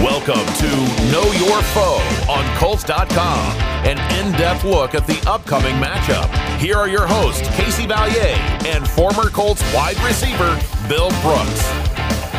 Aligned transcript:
Welcome 0.00 0.46
to 0.54 1.12
Know 1.12 1.30
Your 1.32 1.60
Foe 1.60 2.00
on 2.26 2.56
Colts.com, 2.56 3.56
an 3.84 3.98
in 4.18 4.32
depth 4.32 4.64
look 4.64 4.94
at 4.94 5.06
the 5.06 5.22
upcoming 5.28 5.74
matchup. 5.74 6.26
Here 6.58 6.76
are 6.76 6.88
your 6.88 7.06
hosts, 7.06 7.46
Casey 7.54 7.86
Valier 7.86 8.34
and 8.64 8.88
former 8.88 9.28
Colts 9.28 9.60
wide 9.74 9.98
receiver, 10.02 10.58
Bill 10.88 11.10
Brooks. 11.20 11.70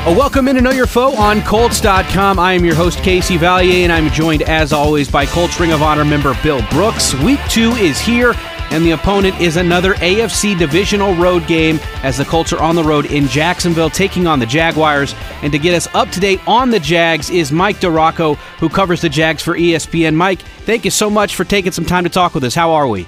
A 0.08 0.12
welcome 0.12 0.48
in 0.48 0.56
to 0.56 0.62
Know 0.64 0.72
Your 0.72 0.88
Foe 0.88 1.16
on 1.16 1.44
Colts.com. 1.44 2.40
I 2.40 2.54
am 2.54 2.66
your 2.66 2.74
host, 2.74 2.98
Casey 3.04 3.38
Valier, 3.38 3.84
and 3.84 3.92
I'm 3.92 4.10
joined, 4.10 4.42
as 4.42 4.74
always, 4.74 5.12
by 5.12 5.28
Colts 5.28 5.60
Ring 5.60 5.72
of 5.72 5.84
Honor 5.84 6.04
member 6.04 6.36
Bill 6.42 6.64
Brooks. 6.72 7.14
Week 7.22 7.40
two 7.48 7.70
is 7.74 8.00
here, 8.00 8.34
and 8.72 8.86
the 8.86 8.92
opponent 8.92 9.40
is 9.40 9.58
another 9.58 9.94
AFC 9.96 10.58
divisional 10.58 11.14
road 11.16 11.46
game 11.46 11.80
as 12.04 12.18
the 12.18 12.26
Colts 12.26 12.54
are 12.54 12.62
on 12.62 12.76
the 12.76 12.84
road 12.84 13.06
in 13.06 13.28
Jacksonville 13.28 13.90
taking 13.90 14.28
on 14.28 14.40
the 14.40 14.46
Jaguars. 14.46 15.14
And 15.42 15.52
to 15.52 15.60
get 15.60 15.74
us 15.74 15.88
up 15.94 16.10
to 16.12 16.20
date 16.20 16.40
on 16.48 16.70
the 16.70 16.80
Jags 16.80 17.30
is 17.30 17.52
Mike 17.52 17.78
DiRocco, 17.78 18.36
who 18.60 18.70
covers 18.70 19.02
the 19.02 19.10
Jags 19.10 19.44
for 19.44 19.56
ESPN. 19.56 20.16
Mike, 20.16 20.42
thank 20.66 20.86
you 20.86 20.92
so 20.92 21.10
much 21.10 21.36
for 21.36 21.44
taking 21.44 21.72
some 21.72 21.86
time 21.86 22.06
to 22.06 22.10
talk 22.10 22.34
with 22.34 22.44
us. 22.44 22.56
How 22.56 22.72
are 22.72 22.88
we? 22.88 23.08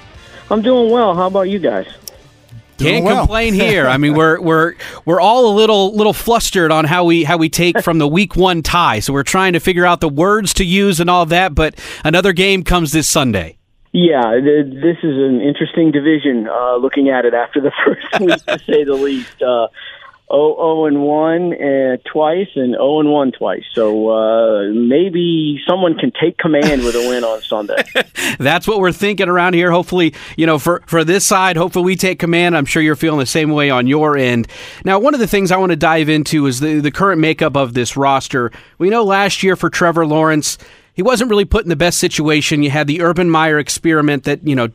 I'm 0.50 0.60
doing 0.60 0.90
well. 0.90 1.14
How 1.14 1.26
about 1.26 1.48
you 1.48 1.58
guys? 1.58 1.86
Can't 2.78 3.04
well. 3.04 3.20
complain 3.20 3.54
here. 3.54 3.86
I 3.86 3.96
mean, 3.96 4.14
we're 4.14 4.40
we're 4.40 4.74
we're 5.04 5.20
all 5.20 5.50
a 5.50 5.54
little 5.54 5.96
little 5.96 6.12
flustered 6.12 6.72
on 6.72 6.84
how 6.84 7.04
we 7.04 7.24
how 7.24 7.38
we 7.38 7.48
take 7.48 7.80
from 7.80 7.98
the 7.98 8.08
week 8.08 8.36
one 8.36 8.62
tie. 8.62 9.00
So 9.00 9.12
we're 9.12 9.22
trying 9.22 9.54
to 9.54 9.60
figure 9.60 9.86
out 9.86 10.00
the 10.00 10.08
words 10.08 10.52
to 10.54 10.64
use 10.64 11.00
and 11.00 11.08
all 11.08 11.24
that. 11.26 11.54
But 11.54 11.78
another 12.04 12.32
game 12.32 12.64
comes 12.64 12.92
this 12.92 13.08
Sunday. 13.08 13.56
Yeah, 13.94 14.40
th- 14.40 14.74
this 14.74 14.96
is 15.04 15.16
an 15.16 15.40
interesting 15.40 15.92
division. 15.92 16.48
Uh, 16.48 16.78
looking 16.78 17.10
at 17.10 17.24
it 17.24 17.32
after 17.32 17.60
the 17.60 17.70
first 17.86 18.20
week, 18.20 18.44
to 18.46 18.58
say 18.64 18.82
the 18.82 18.94
least. 18.94 19.40
Uh, 19.40 19.68
oh, 20.28 20.56
oh 20.58 20.86
and 20.86 21.00
one 21.00 21.52
uh, 21.54 21.98
twice, 22.04 22.48
and 22.56 22.74
oh 22.76 22.98
and 22.98 23.12
one 23.12 23.30
twice. 23.30 23.62
So 23.72 24.08
uh, 24.10 24.72
maybe 24.72 25.60
someone 25.64 25.96
can 25.96 26.10
take 26.10 26.38
command 26.38 26.82
with 26.82 26.96
a 26.96 27.08
win 27.08 27.22
on 27.22 27.40
Sunday. 27.42 27.84
That's 28.40 28.66
what 28.66 28.80
we're 28.80 28.90
thinking 28.90 29.28
around 29.28 29.54
here. 29.54 29.70
Hopefully, 29.70 30.12
you 30.36 30.44
know, 30.44 30.58
for 30.58 30.82
for 30.88 31.04
this 31.04 31.24
side, 31.24 31.56
hopefully 31.56 31.84
we 31.84 31.94
take 31.94 32.18
command. 32.18 32.56
I'm 32.56 32.64
sure 32.64 32.82
you're 32.82 32.96
feeling 32.96 33.20
the 33.20 33.26
same 33.26 33.50
way 33.50 33.70
on 33.70 33.86
your 33.86 34.18
end. 34.18 34.48
Now, 34.84 34.98
one 34.98 35.14
of 35.14 35.20
the 35.20 35.28
things 35.28 35.52
I 35.52 35.56
want 35.56 35.70
to 35.70 35.76
dive 35.76 36.08
into 36.08 36.46
is 36.46 36.58
the 36.58 36.80
the 36.80 36.90
current 36.90 37.20
makeup 37.20 37.56
of 37.56 37.74
this 37.74 37.96
roster. 37.96 38.50
We 38.76 38.90
know 38.90 39.04
last 39.04 39.44
year 39.44 39.54
for 39.54 39.70
Trevor 39.70 40.04
Lawrence 40.04 40.58
he 40.94 41.02
wasn't 41.02 41.30
really 41.30 41.44
put 41.44 41.64
in 41.64 41.68
the 41.68 41.76
best 41.76 41.98
situation. 41.98 42.62
You 42.62 42.70
had 42.70 42.86
the 42.86 43.02
Urban 43.02 43.28
Meyer 43.28 43.58
experiment 43.58 44.24
that 44.24 44.46
you 44.46 44.54
know 44.54 44.68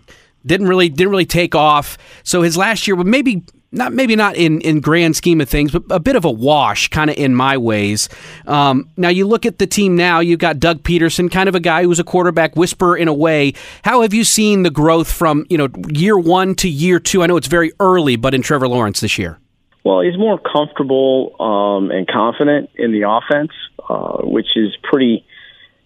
didn't 0.45 0.67
really 0.67 0.89
didn't 0.89 1.11
really 1.11 1.25
take 1.25 1.55
off. 1.55 1.97
So 2.23 2.41
his 2.41 2.57
last 2.57 2.87
year, 2.87 2.95
was 2.95 3.05
maybe 3.05 3.43
not 3.71 3.93
maybe 3.93 4.15
not 4.15 4.35
in 4.35 4.61
in 4.61 4.79
grand 4.79 5.15
scheme 5.15 5.41
of 5.41 5.49
things, 5.49 5.71
but 5.71 5.83
a 5.89 5.99
bit 5.99 6.15
of 6.15 6.25
a 6.25 6.31
wash, 6.31 6.87
kind 6.89 7.09
of 7.09 7.17
in 7.17 7.35
my 7.35 7.57
ways. 7.57 8.09
Um, 8.47 8.89
now 8.97 9.09
you 9.09 9.27
look 9.27 9.45
at 9.45 9.59
the 9.59 9.67
team 9.67 9.95
now. 9.95 10.19
You've 10.19 10.39
got 10.39 10.59
Doug 10.59 10.83
Pederson, 10.83 11.31
kind 11.31 11.49
of 11.49 11.55
a 11.55 11.59
guy 11.59 11.83
who's 11.83 11.99
a 11.99 12.03
quarterback 12.03 12.55
whisperer 12.55 12.97
in 12.97 13.07
a 13.07 13.13
way. 13.13 13.53
How 13.83 14.01
have 14.01 14.13
you 14.13 14.23
seen 14.23 14.63
the 14.63 14.71
growth 14.71 15.11
from 15.11 15.45
you 15.49 15.57
know 15.57 15.69
year 15.89 16.17
one 16.17 16.55
to 16.55 16.69
year 16.69 16.99
two? 16.99 17.23
I 17.23 17.27
know 17.27 17.37
it's 17.37 17.47
very 17.47 17.71
early, 17.79 18.15
but 18.15 18.33
in 18.33 18.41
Trevor 18.41 18.67
Lawrence 18.67 18.99
this 18.99 19.17
year. 19.17 19.39
Well, 19.85 20.01
he's 20.01 20.17
more 20.17 20.37
comfortable 20.39 21.35
um, 21.39 21.89
and 21.89 22.05
confident 22.05 22.69
in 22.75 22.91
the 22.91 23.09
offense, 23.09 23.51
uh, 23.87 24.17
which 24.23 24.57
is 24.57 24.75
pretty 24.83 25.25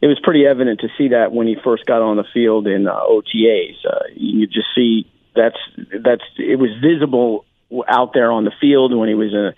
it 0.04 0.08
was 0.08 0.20
pretty 0.22 0.46
evident 0.46 0.82
to 0.82 0.90
see 0.98 1.08
that 1.10 1.32
when 1.32 1.48
he 1.48 1.56
first 1.64 1.86
got 1.86 2.02
on 2.02 2.18
the 2.18 2.26
field 2.34 2.68
in 2.68 2.88
uh, 2.88 2.92
OTAs. 2.92 3.78
Uh, 3.90 4.04
you 4.14 4.48
just 4.48 4.68
see 4.76 5.10
that's 5.34 5.56
that's 6.04 6.24
it 6.38 6.60
was 6.60 6.72
visible 6.84 7.46
out 7.88 8.12
there 8.14 8.30
on 8.30 8.44
the 8.44 8.52
field 8.60 8.94
when 8.94 9.08
he 9.08 9.16
was 9.16 9.32
in, 9.32 9.54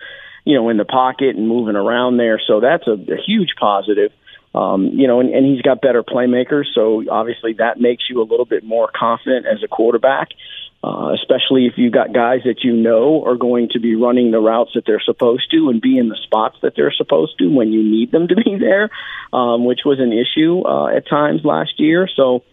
you 0.46 0.56
know, 0.56 0.70
in 0.70 0.78
the 0.78 0.86
pocket 0.86 1.36
and 1.36 1.48
moving 1.48 1.76
around 1.76 2.18
there. 2.18 2.40
So 2.46 2.60
that's 2.60 2.86
a, 2.86 2.92
a 2.92 3.18
huge 3.26 3.56
positive. 3.60 4.12
Um, 4.54 4.92
you 4.94 5.08
know, 5.08 5.20
and, 5.20 5.34
and 5.34 5.48
he's 5.48 5.64
got 5.64 5.82
better 5.82 6.04
playmakers, 6.04 6.66
so 6.76 7.04
obviously 7.10 7.54
that 7.54 7.80
makes 7.80 8.04
you 8.08 8.22
a 8.22 8.28
little 8.30 8.46
bit 8.46 8.64
more 8.64 8.88
confident 8.96 9.48
as 9.48 9.64
a 9.64 9.68
quarterback 9.68 10.30
uh, 10.84 11.14
especially 11.14 11.66
if 11.66 11.74
you've 11.78 11.94
got 11.94 12.14
guys 12.14 12.42
that 12.46 12.64
you 12.64 12.74
know 12.74 13.24
are 13.26 13.36
going 13.36 13.70
to 13.70 13.80
be 13.80 13.96
running 13.96 14.32
the 14.32 14.40
routes 14.40 14.72
that 14.76 14.84
they're 14.86 15.02
supposed 15.04 15.50
to 15.52 15.70
and 15.70 15.82
be 15.82 15.98
in 15.98 16.10
the 16.10 16.18
spots 16.24 16.58
that 16.62 16.74
they're 16.76 16.94
supposed 16.94 17.38
to 17.40 17.48
when 17.48 17.74
you 17.74 17.82
need 17.82 18.12
them 18.12 18.28
to 18.28 18.36
be 18.36 18.56
there, 18.60 18.90
um, 19.34 19.66
which 19.66 19.80
was 19.84 20.00
an 20.00 20.14
issue 20.14 20.62
uh, 20.66 20.96
at 20.96 21.08
times 21.08 21.42
last 21.44 21.80
year. 21.80 22.08
So, 22.16 22.44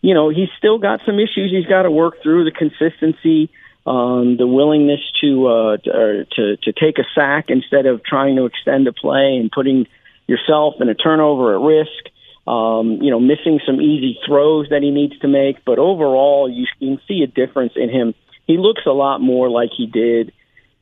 you 0.00 0.14
know, 0.14 0.28
he's 0.28 0.48
still 0.58 0.78
got 0.78 1.00
some 1.04 1.18
issues 1.18 1.50
he's 1.50 1.66
got 1.66 1.82
to 1.82 1.90
work 1.90 2.22
through 2.22 2.44
the 2.44 2.52
consistency. 2.52 3.50
Um, 3.84 4.36
the 4.36 4.48
willingness 4.48 5.00
to, 5.20 5.46
uh, 5.46 5.76
to 5.76 6.26
to 6.34 6.56
to 6.56 6.72
take 6.72 6.98
a 6.98 7.04
sack 7.14 7.50
instead 7.50 7.86
of 7.86 8.02
trying 8.02 8.34
to 8.34 8.46
extend 8.46 8.88
a 8.88 8.92
play 8.92 9.36
and 9.40 9.48
putting 9.48 9.86
yourself 10.26 10.74
in 10.80 10.88
a 10.88 10.94
turnover 10.96 11.54
at 11.54 11.60
risk 11.60 12.10
um, 12.46 12.98
you 13.02 13.10
know, 13.10 13.20
missing 13.20 13.60
some 13.66 13.80
easy 13.80 14.18
throws 14.26 14.68
that 14.70 14.82
he 14.82 14.90
needs 14.90 15.18
to 15.20 15.28
make. 15.28 15.64
But 15.64 15.78
overall, 15.78 16.48
you 16.48 16.66
can 16.78 17.00
see 17.08 17.22
a 17.22 17.26
difference 17.26 17.72
in 17.76 17.90
him. 17.90 18.14
He 18.46 18.58
looks 18.58 18.82
a 18.86 18.92
lot 18.92 19.20
more 19.20 19.50
like 19.50 19.70
he 19.76 19.86
did 19.86 20.32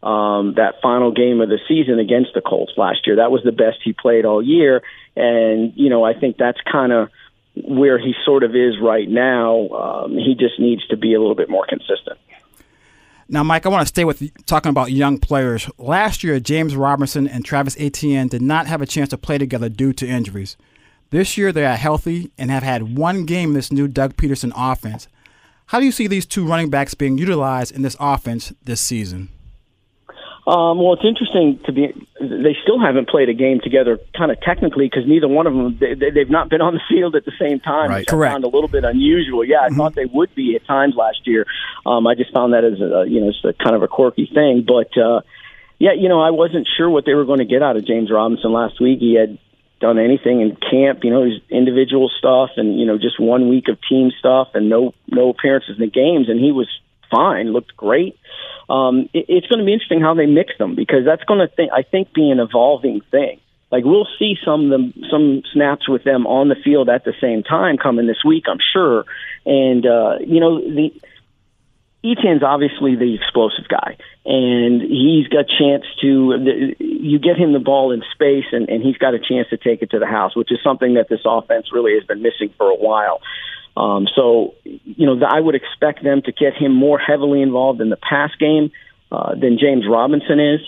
um, 0.03 0.55
that 0.57 0.83
final 0.83 1.13
game 1.13 1.41
of 1.41 1.49
the 1.49 1.59
season 1.67 1.99
against 1.99 2.35
the 2.35 2.43
Colts 2.43 2.73
last 2.77 3.07
year. 3.07 3.17
That 3.17 3.31
was 3.31 3.43
the 3.43 3.53
best 3.53 3.79
he 3.83 3.95
played 3.95 4.27
all 4.27 4.43
year. 4.43 4.83
And, 5.17 5.73
you 5.77 5.89
know, 5.89 6.05
I 6.05 6.13
think 6.13 6.37
that's 6.37 6.59
kind 6.71 6.93
of 6.93 7.09
where 7.55 7.99
he 7.99 8.15
sort 8.25 8.43
of 8.43 8.55
is 8.55 8.75
right 8.83 9.09
now. 9.09 9.69
Um, 9.69 10.13
he 10.13 10.35
just 10.39 10.61
needs 10.61 10.87
to 10.89 10.97
be 10.97 11.15
a 11.15 11.21
little 11.21 11.37
bit 11.37 11.49
more 11.49 11.65
consistent. 11.67 12.19
Now, 13.27 13.43
Mike, 13.43 13.65
I 13.65 13.71
want 13.71 13.81
to 13.81 13.87
stay 13.87 14.05
with 14.05 14.23
talking 14.45 14.69
about 14.69 14.93
young 14.93 15.19
players. 15.19 15.71
Last 15.79 16.23
year, 16.23 16.39
James 16.41 16.77
Robinson 16.77 17.27
and 17.27 17.43
Travis 17.43 17.75
Etienne 17.79 18.29
did 18.29 18.43
not 18.43 18.67
have 18.67 18.83
a 18.83 18.87
chance 18.87 19.09
to 19.11 19.17
play 19.17 19.39
together 19.39 19.71
due 19.71 19.95
to 19.95 20.07
injuries. 20.07 20.59
This 21.11 21.39
year 21.39 21.53
they 21.53 21.65
are 21.65 21.77
healthy 21.77 22.33
and 22.39 22.51
have 22.51 22.63
had 22.63 22.97
one 22.97 23.25
game 23.25 23.51
in 23.51 23.55
this 23.55 23.73
new 23.73 23.89
Doug 23.89 24.17
Pederson 24.17 24.53
offense. 24.57 25.09
How 25.67 25.81
do 25.81 25.87
you 25.87 25.93
see 25.93 26.07
these 26.07 26.27
two 26.27 26.47
running 26.47 26.71
backs 26.71 26.95
being 26.95 27.19
utilized 27.19 27.75
in 27.75 27.83
this 27.83 27.97
offense 27.99 28.53
this 28.65 28.81
season? 28.81 29.31
Um, 30.47 30.77
well, 30.79 30.93
it's 30.93 31.05
interesting 31.05 31.59
to 31.65 31.73
be. 31.73 31.87
They 32.21 32.55
still 32.63 32.79
haven't 32.79 33.09
played 33.09 33.31
a 33.31 33.35
game 33.35 33.61
together, 33.65 33.99
kind 34.15 34.31
of 34.31 34.39
technically, 34.43 34.87
because 34.87 35.07
neither 35.07 35.27
one 35.27 35.47
of 35.47 35.55
them 35.55 35.79
they, 35.81 36.11
they've 36.11 36.29
not 36.29 36.51
been 36.51 36.61
on 36.61 36.75
the 36.75 36.83
field 36.87 37.17
at 37.17 37.25
the 37.25 37.33
same 37.41 37.61
time. 37.61 37.89
Right, 37.89 38.07
correct. 38.07 38.31
I 38.31 38.35
found 38.35 38.45
a 38.45 38.49
little 38.49 38.69
bit 38.69 38.85
unusual. 38.85 39.43
Yeah, 39.43 39.61
I 39.61 39.69
mm-hmm. 39.69 39.77
thought 39.79 39.95
they 39.95 40.05
would 40.05 40.35
be 40.35 40.55
at 40.55 40.67
times 40.67 40.97
last 40.97 41.27
year. 41.27 41.47
Um, 41.87 42.07
I 42.07 42.15
just 42.15 42.31
found 42.35 42.53
that 42.53 42.63
as 42.63 42.79
a 42.79 43.09
you 43.09 43.23
know 43.23 43.29
it's 43.31 43.43
a 43.43 43.55
kind 43.55 43.75
of 43.75 43.83
a 43.83 43.89
quirky 43.89 44.31
thing, 44.33 44.67
but. 44.67 44.97
uh 45.01 45.21
yeah, 45.77 45.91
you 45.93 46.09
know, 46.09 46.21
I 46.21 46.31
wasn't 46.31 46.69
sure 46.77 46.89
what 46.89 47.05
they 47.05 47.15
were 47.15 47.25
going 47.25 47.41
to 47.41 47.45
get 47.45 47.61
out 47.61 47.77
of 47.77 47.85
James 47.85 48.09
Robinson 48.09 48.53
last 48.53 48.81
week. 48.81 49.01
He 49.01 49.17
had 49.17 49.39
done 49.85 49.99
anything 49.99 50.41
in 50.41 50.57
camp, 50.57 51.05
you 51.05 51.11
know, 51.11 51.25
his 51.25 51.41
individual 51.51 52.09
stuff 52.19 52.51
and, 52.57 52.81
you 52.81 52.87
know, 52.87 52.97
just 52.97 53.21
one 53.21 53.51
week 53.51 53.69
of 53.69 53.77
team 53.87 54.11
stuff 54.19 54.49
and 54.55 54.71
no 54.71 54.95
no 55.09 55.29
appearances 55.29 55.77
in 55.77 55.81
the 55.81 55.91
games 55.91 56.31
and 56.31 56.41
he 56.41 56.53
was 56.53 56.69
fine, 57.11 57.53
looked 57.53 57.77
great. 57.77 58.19
Um, 58.71 59.11
it, 59.13 59.27
it's 59.29 59.47
going 59.47 59.59
to 59.59 59.65
be 59.65 59.75
interesting 59.75 60.01
how 60.01 60.15
they 60.15 60.25
mix 60.25 60.57
them 60.57 60.75
because 60.75 61.05
that's 61.05 61.25
going 61.25 61.41
to, 61.41 61.49
th- 61.55 61.69
I 61.71 61.83
think, 61.83 62.15
be 62.15 62.31
an 62.31 62.41
evolving 62.41 63.03
thing. 63.11 63.41
Like 63.71 63.85
we'll 63.85 64.09
see 64.19 64.37
some 64.43 64.65
of 64.65 64.71
them, 64.71 64.95
some 65.11 65.43
snaps 65.53 65.89
with 65.89 66.05
them 66.05 66.27
on 66.27 66.49
the 66.49 66.57
field 66.65 66.89
at 66.89 67.05
the 67.05 67.15
same 67.21 67.43
time 67.43 67.77
coming 67.77 68.07
this 68.07 68.25
week, 68.25 68.45
I'm 68.49 68.63
sure. 68.73 69.05
And 69.45 69.85
uh, 69.85 70.19
you 70.21 70.41
know, 70.41 70.61
the 70.61 70.95
Etienne's 72.05 72.43
obviously 72.43 72.97
the 72.97 73.15
explosive 73.15 73.67
guy, 73.67 73.97
and 74.27 74.83
he's 74.83 75.27
got 75.29 75.47
a 75.51 75.59
chance 75.59 75.85
to. 76.03 76.75
You 76.79 77.19
get 77.19 77.37
him 77.37 77.53
the 77.55 77.59
ball 77.59 77.93
in 77.93 78.03
space, 78.13 78.45
and, 78.53 78.69
and 78.69 78.83
he's 78.83 78.99
got 78.99 79.15
a 79.15 79.19
chance 79.19 79.49
to 79.51 79.57
take 79.57 79.81
it 79.81 79.91
to 79.93 79.99
the 79.99 80.07
house, 80.07 80.37
which 80.37 80.53
is 80.53 80.59
something 80.63 80.95
that 80.95 81.09
this 81.09 81.21
offense 81.25 81.73
really 81.73 81.95
has 81.95 82.05
been 82.05 82.21
missing 82.21 82.53
for 82.59 82.69
a 82.69 82.77
while. 82.77 83.21
Um, 83.77 84.07
so, 84.15 84.55
you 84.65 85.07
know, 85.07 85.19
I 85.27 85.41
would 85.41 85.55
expect 85.55 86.05
them 86.05 86.23
to 86.23 86.33
get 86.33 86.55
him 86.55 86.73
more 86.73 86.99
heavily 86.99 87.43
involved 87.43 87.81
in 87.81 87.89
the 87.89 87.97
pass 87.97 88.31
game 88.39 88.71
uh, 89.11 89.35
than 89.35 89.59
James 89.59 89.85
Robinson 89.89 90.39
is. 90.39 90.61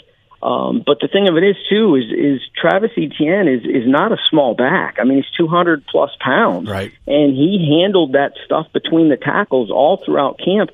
Um, 0.42 0.82
but 0.84 0.98
the 1.00 1.08
thing 1.08 1.28
of 1.28 1.36
it 1.36 1.44
is 1.44 1.56
too 1.68 1.96
is 1.96 2.04
is 2.12 2.40
Travis 2.60 2.90
Etienne 2.96 3.48
is 3.48 3.62
is 3.64 3.86
not 3.86 4.12
a 4.12 4.18
small 4.30 4.54
back. 4.54 4.96
I 4.98 5.04
mean, 5.04 5.16
he's 5.16 5.36
200 5.36 5.86
plus 5.86 6.10
pounds, 6.20 6.68
right? 6.68 6.92
And 7.06 7.34
he 7.34 7.80
handled 7.80 8.12
that 8.12 8.32
stuff 8.44 8.66
between 8.72 9.08
the 9.08 9.16
tackles 9.16 9.70
all 9.70 10.02
throughout 10.04 10.38
camp 10.38 10.70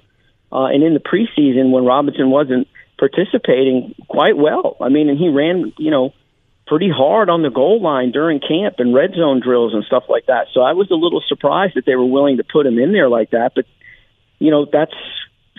uh, 0.52 0.66
and 0.66 0.82
in 0.82 0.94
the 0.94 1.00
preseason 1.00 1.70
when 1.70 1.84
Robinson 1.84 2.30
wasn't 2.30 2.68
participating 2.98 3.94
quite 4.08 4.36
well. 4.36 4.76
I 4.80 4.88
mean, 4.88 5.08
and 5.08 5.18
he 5.18 5.28
ran, 5.28 5.72
you 5.78 5.90
know, 5.90 6.12
pretty 6.66 6.90
hard 6.90 7.28
on 7.28 7.42
the 7.42 7.50
goal 7.50 7.82
line 7.82 8.12
during 8.12 8.38
camp 8.38 8.76
and 8.78 8.94
red 8.94 9.14
zone 9.14 9.40
drills 9.42 9.74
and 9.74 9.84
stuff 9.84 10.04
like 10.08 10.26
that. 10.26 10.46
So 10.54 10.60
I 10.60 10.72
was 10.72 10.90
a 10.90 10.94
little 10.94 11.22
surprised 11.26 11.74
that 11.74 11.84
they 11.84 11.96
were 11.96 12.06
willing 12.06 12.36
to 12.36 12.44
put 12.44 12.66
him 12.66 12.78
in 12.78 12.92
there 12.92 13.08
like 13.08 13.30
that. 13.30 13.52
But 13.54 13.66
you 14.38 14.50
know, 14.50 14.66
that's 14.70 14.94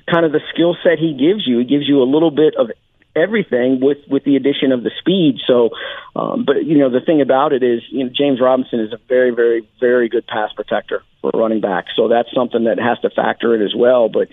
kind 0.10 0.26
of 0.26 0.32
the 0.32 0.42
skill 0.54 0.76
set 0.84 1.00
he 1.00 1.14
gives 1.14 1.46
you. 1.46 1.60
He 1.60 1.66
gives 1.66 1.88
you 1.88 2.02
a 2.02 2.08
little 2.10 2.32
bit 2.32 2.56
of 2.58 2.72
everything 3.16 3.80
with 3.82 4.00
with 4.10 4.24
the 4.24 4.36
addition 4.36 4.72
of 4.72 4.84
the 4.84 4.92
speed. 5.00 5.40
So, 5.46 5.70
um, 6.16 6.46
but 6.46 6.66
you 6.66 6.78
know, 6.78 6.90
the 6.90 7.02
thing 7.02 7.22
about 7.22 7.54
it 7.54 7.64
is, 7.64 7.82
you 7.90 8.06
know, 8.06 8.12
James 8.16 8.40
Robinson 8.42 8.80
is 8.80 8.94
a 8.94 9.00
very, 9.08 9.32
very, 9.32 9.68
very 9.80 10.10
good 10.10 10.26
pass 10.28 10.52
protector 10.54 11.04
for 11.22 11.32
running 11.34 11.62
back. 11.62 11.86
So 11.96 12.08
that's 12.08 12.30
something 12.34 12.66
that 12.66 12.80
has 12.80 13.00
to 13.00 13.10
factor 13.10 13.56
in 13.56 13.62
as 13.62 13.74
well. 13.76 14.10
But 14.10 14.30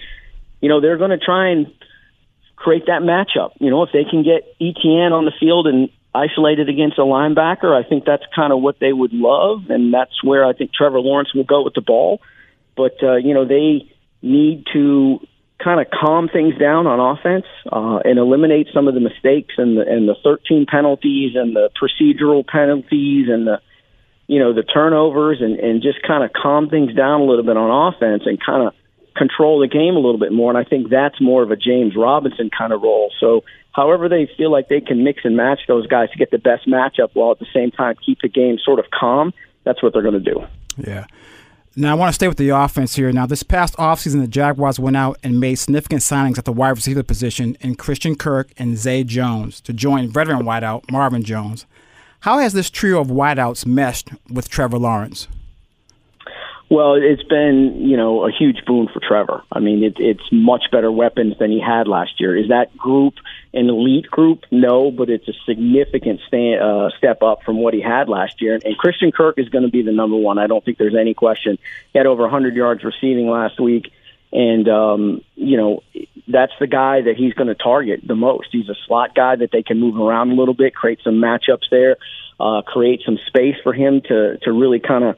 you 0.61 0.69
know, 0.69 0.81
they're 0.81 0.99
going 0.99 1.11
to 1.11 1.19
try 1.19 1.51
and 1.51 1.73
create 2.57 2.87
that 2.87 3.03
matchup. 3.03 3.53
You 3.59 3.71
know, 3.71 3.83
if 3.83 3.91
they 3.93 4.05
can 4.05 4.23
get 4.23 4.45
Etienne 4.61 5.13
on 5.13 5.25
the 5.25 5.33
field 5.41 5.67
and 5.67 5.89
isolated 6.15 6.69
against 6.69 6.99
a 6.99 7.03
linebacker, 7.03 7.73
I 7.73 7.89
think 7.89 8.05
that's 8.05 8.25
kind 8.35 8.53
of 8.53 8.61
what 8.61 8.79
they 8.81 8.93
would 8.93 9.13
love, 9.13 9.71
and 9.71 9.93
that's 9.93 10.23
where 10.23 10.45
I 10.45 10.53
think 10.53 10.73
Trevor 10.73 11.01
Lawrence 11.01 11.35
will 11.35 11.45
go 11.45 11.63
with 11.63 11.75
the 11.75 11.81
ball. 11.81 12.21
But 12.77 13.03
uh, 13.03 13.17
you 13.17 13.35
know, 13.35 13.47
they 13.47 13.91
need 14.23 14.67
to 14.73 15.21
kind 15.63 15.81
of 15.81 15.87
calm 15.91 16.29
things 16.29 16.57
down 16.59 16.87
on 16.87 17.01
offense 17.01 17.45
uh, 17.71 18.01
and 18.05 18.19
eliminate 18.19 18.69
some 18.73 18.89
of 18.89 18.95
the 18.95 19.01
mistakes 19.01 19.55
and 19.59 19.77
the 19.77 19.83
and 19.83 20.09
the 20.09 20.17
13 20.25 20.67
penalties 20.67 21.33
and 21.35 21.55
the 21.55 21.71
procedural 21.81 22.47
penalties 22.47 23.29
and 23.29 23.47
the 23.47 23.61
you 24.27 24.39
know 24.39 24.53
the 24.55 24.63
turnovers 24.63 25.39
and 25.41 25.59
and 25.59 25.83
just 25.83 26.03
kind 26.07 26.25
of 26.25 26.33
calm 26.33 26.69
things 26.69 26.95
down 26.95 27.21
a 27.21 27.25
little 27.25 27.45
bit 27.45 27.57
on 27.57 27.93
offense 27.95 28.23
and 28.27 28.39
kind 28.45 28.69
of 28.69 28.75
control 29.17 29.61
the 29.61 29.69
game 29.69 29.97
a 29.97 29.99
little 29.99 30.19
bit 30.19 30.33
more. 30.33 30.51
And 30.51 30.59
I 30.59 30.69
think 30.69 30.91
that's 30.91 31.21
more 31.21 31.43
of 31.43 31.51
a 31.51 31.57
James 31.57 31.95
Robinson 31.97 32.51
kind 32.57 32.73
of 32.73 32.83
role. 32.83 33.13
So 33.21 33.45
however 33.73 34.09
they 34.09 34.29
feel 34.37 34.51
like 34.51 34.69
they 34.69 34.81
can 34.81 35.05
mix 35.05 35.25
and 35.25 35.37
match 35.37 35.61
those 35.69 35.87
guys 35.87 36.11
to 36.11 36.19
get 36.19 36.31
the 36.31 36.39
best 36.39 36.67
matchup 36.67 37.11
while 37.15 37.31
at 37.31 37.39
the 37.39 37.47
same 37.55 37.71
time 37.71 37.97
keep 38.05 38.21
the 38.21 38.29
game 38.29 38.59
sort 38.59 38.79
of 38.79 38.87
calm, 38.91 39.33
that's 39.65 39.83
what 39.83 39.93
they're 39.93 40.03
going 40.03 40.23
to 40.23 40.33
do. 40.33 40.45
Yeah. 40.77 41.07
Now, 41.77 41.93
I 41.93 41.95
want 41.95 42.09
to 42.09 42.15
stay 42.15 42.27
with 42.27 42.37
the 42.37 42.49
offense 42.49 42.97
here. 42.97 43.13
Now, 43.13 43.27
this 43.27 43.45
past 43.45 43.77
offseason, 43.77 44.21
the 44.21 44.27
Jaguars 44.27 44.81
went 44.81 44.97
out 44.97 45.19
and 45.23 45.39
made 45.39 45.55
significant 45.55 46.03
signings 46.03 46.37
at 46.37 46.45
the 46.45 46.53
wide 46.53 46.71
receiver 46.71 47.05
position 47.05 47.57
in 47.61 47.77
Christian 47.77 48.17
Kirk 48.17 48.51
and 48.59 48.77
Zay 48.77 49.05
Jones 49.05 49.61
to 49.63 49.73
join 49.73 50.09
veteran 50.09 50.43
wideout 50.43 50.91
Marvin 50.91 51.23
Jones. 51.23 51.67
How 52.21 52.39
has 52.39 52.55
this 52.55 52.71
trio 52.71 53.01
of 53.01 53.07
wideouts 53.07 53.67
meshed 53.67 54.11
with 54.29 54.49
Trevor 54.49 54.79
Lawrence? 54.79 55.29
Well, 56.71 56.95
it's 56.95 57.25
been 57.25 57.81
you 57.81 57.97
know 57.97 58.25
a 58.25 58.31
huge 58.31 58.65
boon 58.65 58.87
for 58.87 59.01
Trevor. 59.01 59.43
I 59.51 59.59
mean, 59.59 59.83
it, 59.83 59.97
it's 59.99 60.23
much 60.31 60.67
better 60.71 60.91
weapons 60.91 61.35
than 61.41 61.51
he 61.51 61.61
had 61.61 61.89
last 61.89 62.21
year. 62.21 62.37
Is 62.37 62.51
that 62.51 62.77
group 62.77 63.15
an 63.53 63.69
elite 63.69 64.09
group? 64.09 64.45
No, 64.53 64.93
but 64.93 65.11
it's 65.11 65.27
a 65.27 65.33
significant 65.45 66.21
stand, 66.29 66.63
uh, 66.63 66.91
step 66.97 67.25
up 67.25 67.43
from 67.43 67.61
what 67.61 67.75
he 67.75 67.81
had 67.81 68.09
last 68.09 68.41
year. 68.41 68.57
And, 68.65 68.79
Christian 68.79 69.11
Kirk 69.11 69.37
is 69.37 69.49
going 69.49 69.65
to 69.65 69.71
be 69.71 69.83
the 69.83 69.91
number 69.91 70.17
one. 70.17 70.39
I 70.39 70.47
don't 70.47 70.65
think 70.65 70.79
there's 70.79 70.95
any 70.95 71.13
question. 71.13 71.59
He 71.93 71.99
had 71.99 72.07
over 72.07 72.23
100 72.23 72.55
yards 72.55 72.85
receiving 72.85 73.29
last 73.29 73.59
week, 73.59 73.91
and 74.33 74.69
um, 74.69 75.25
you 75.35 75.57
know 75.57 75.83
that's 76.29 76.53
the 76.61 76.69
guy 76.69 77.01
that 77.01 77.17
he's 77.17 77.35
going 77.35 77.49
to 77.49 77.57
target 77.57 78.03
the 78.07 78.15
most. 78.15 78.47
He's 78.53 78.69
a 78.69 78.77
slot 78.87 79.17
guy 79.17 79.35
that 79.35 79.51
they 79.51 79.65
can 79.65 79.81
move 79.81 79.97
around 79.97 80.31
a 80.31 80.35
little 80.35 80.55
bit, 80.55 80.73
create 80.73 81.01
some 81.03 81.15
matchups 81.15 81.69
there, 81.69 81.97
uh, 82.39 82.63
create 82.63 83.03
some 83.05 83.19
space 83.27 83.57
for 83.65 83.73
him 83.73 84.03
to 84.03 84.39
to 84.43 84.53
really 84.53 84.79
kind 84.79 85.03
of 85.03 85.17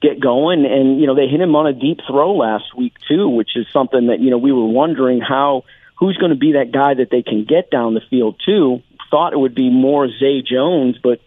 get 0.00 0.20
going. 0.20 0.66
And, 0.66 1.00
you 1.00 1.06
know, 1.06 1.14
they 1.14 1.26
hit 1.26 1.40
him 1.40 1.54
on 1.56 1.66
a 1.66 1.72
deep 1.72 2.00
throw 2.06 2.34
last 2.34 2.76
week, 2.76 2.94
too, 3.08 3.28
which 3.28 3.56
is 3.56 3.66
something 3.72 4.08
that, 4.08 4.20
you 4.20 4.30
know, 4.30 4.38
we 4.38 4.52
were 4.52 4.66
wondering 4.66 5.20
how, 5.20 5.64
who's 5.98 6.16
going 6.16 6.30
to 6.30 6.38
be 6.38 6.52
that 6.52 6.72
guy 6.72 6.94
that 6.94 7.10
they 7.10 7.22
can 7.22 7.44
get 7.44 7.70
down 7.70 7.94
the 7.94 8.02
field, 8.10 8.40
too. 8.44 8.82
Thought 9.10 9.32
it 9.32 9.38
would 9.38 9.54
be 9.54 9.70
more 9.70 10.08
Zay 10.08 10.42
Jones, 10.42 10.96
but 11.02 11.20